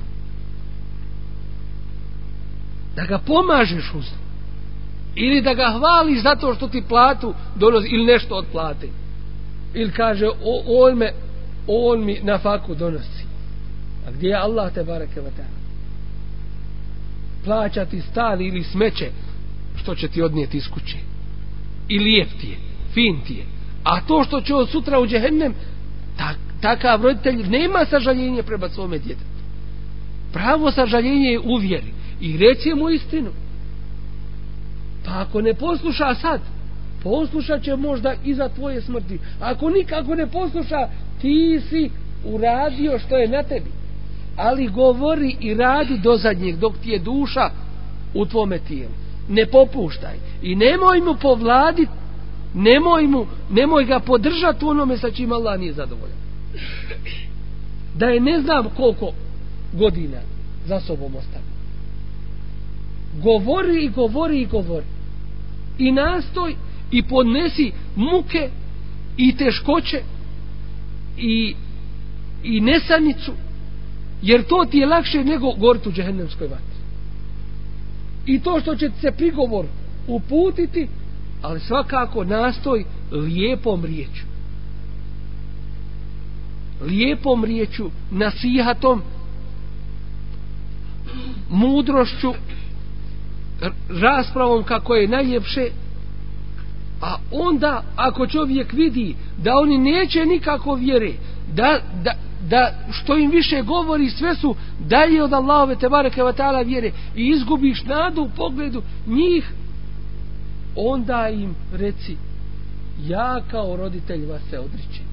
[2.96, 4.25] Da ga pomažeš uz njih.
[5.16, 8.88] Ili da ga hvališ zato što ti platu donosi, ili nešto od plate.
[9.74, 11.12] Ili kaže, o, on me,
[11.66, 13.24] on mi na faku donosi.
[14.06, 15.42] A gdje je Allah te bareke vata?
[17.44, 19.10] Plaća ti stali ili smeće,
[19.76, 20.96] što će ti odnijeti iz kuće.
[21.88, 22.56] I lijep ti je,
[22.94, 23.44] fin ti je.
[23.84, 25.54] A to što će od sutra u džehennem,
[26.16, 29.36] tak, takav roditelj nema sažaljenje prema svome djetetu.
[30.32, 31.92] Pravo sažaljenje je uvjeri.
[32.20, 33.30] I reći mu istinu.
[35.06, 36.40] Pa ako ne posluša sad,
[37.02, 39.18] poslušat će možda i za tvoje smrti.
[39.40, 40.88] Ako nikako ne posluša,
[41.20, 41.90] ti si
[42.24, 43.70] uradio što je na tebi.
[44.36, 47.50] Ali govori i radi do zadnjeg dok ti je duša
[48.14, 48.92] u tvome tijelu
[49.28, 51.88] ne popuštaj i nemoj mu povladit
[52.54, 56.16] nemoj mu nemoj ga podržati u onome sa čim Allah nije zadovoljan
[57.94, 59.12] da je ne znam koliko
[59.72, 60.18] godina
[60.66, 61.56] za sobom ostavio.
[63.22, 64.86] govori i govori i govori
[65.78, 66.54] i nastoj
[66.90, 68.50] i podnesi muke
[69.16, 70.02] i teškoće
[71.16, 71.54] i
[72.44, 73.32] i nesanicu
[74.22, 76.76] jer to ti je lakše nego gortu džehennemskoj vatri
[78.26, 79.66] i to što će se prigovor
[80.06, 80.88] uputiti,
[81.42, 84.24] ali svakako nastoj lijepom riječu.
[86.82, 89.02] Lijepom riječu, nasihatom,
[91.50, 92.32] mudrošću,
[94.00, 95.68] raspravom kako je najljepše,
[97.02, 101.12] a onda ako čovjek vidi da oni neće nikako vjere,
[101.54, 102.12] da, da
[102.48, 106.92] da što im više govori sve su dalje od Allahove te bareke ve taala vjere
[107.16, 109.52] i izgubiš nadu u pogledu njih
[110.76, 112.16] onda im reci
[113.04, 115.06] ja kao roditelj vas se odričem.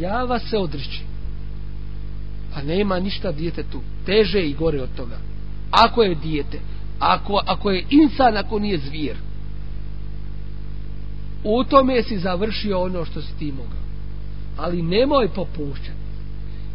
[0.00, 1.06] Ja vas se odričem.
[2.54, 5.18] A nema ništa dijete tu teže i gore od toga.
[5.70, 6.58] Ako je dijete
[6.98, 9.16] ako, ako je insan ako nije zvijer.
[11.44, 13.84] U tome si završio ono što si ti mogao.
[14.56, 16.08] Ali nemoj popušćati.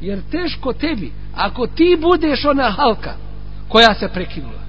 [0.02, 3.14] Jer teško tebi ako ti budeš ona halka
[3.68, 4.64] koja se prekinula.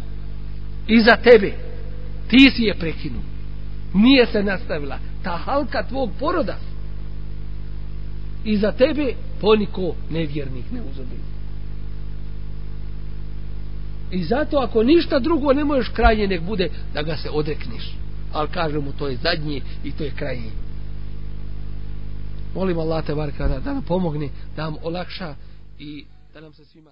[0.86, 1.52] I za tebe
[2.28, 3.22] ti si je prekinuo
[3.94, 4.98] nije se nastavila.
[5.22, 6.56] Ta halka tvog poroda.
[8.44, 10.80] I za tebe poniko nevjernik ne
[14.14, 17.94] i zato ako ništa drugo ne možeš krajnje nek bude da ga se odrekneš.
[18.32, 20.50] ali kažemo to je zadnji i to je krajnji
[22.54, 25.34] molim Allah te barka da, da nam pomogne da nam olakša
[25.78, 26.04] i
[26.34, 26.90] da nam se svima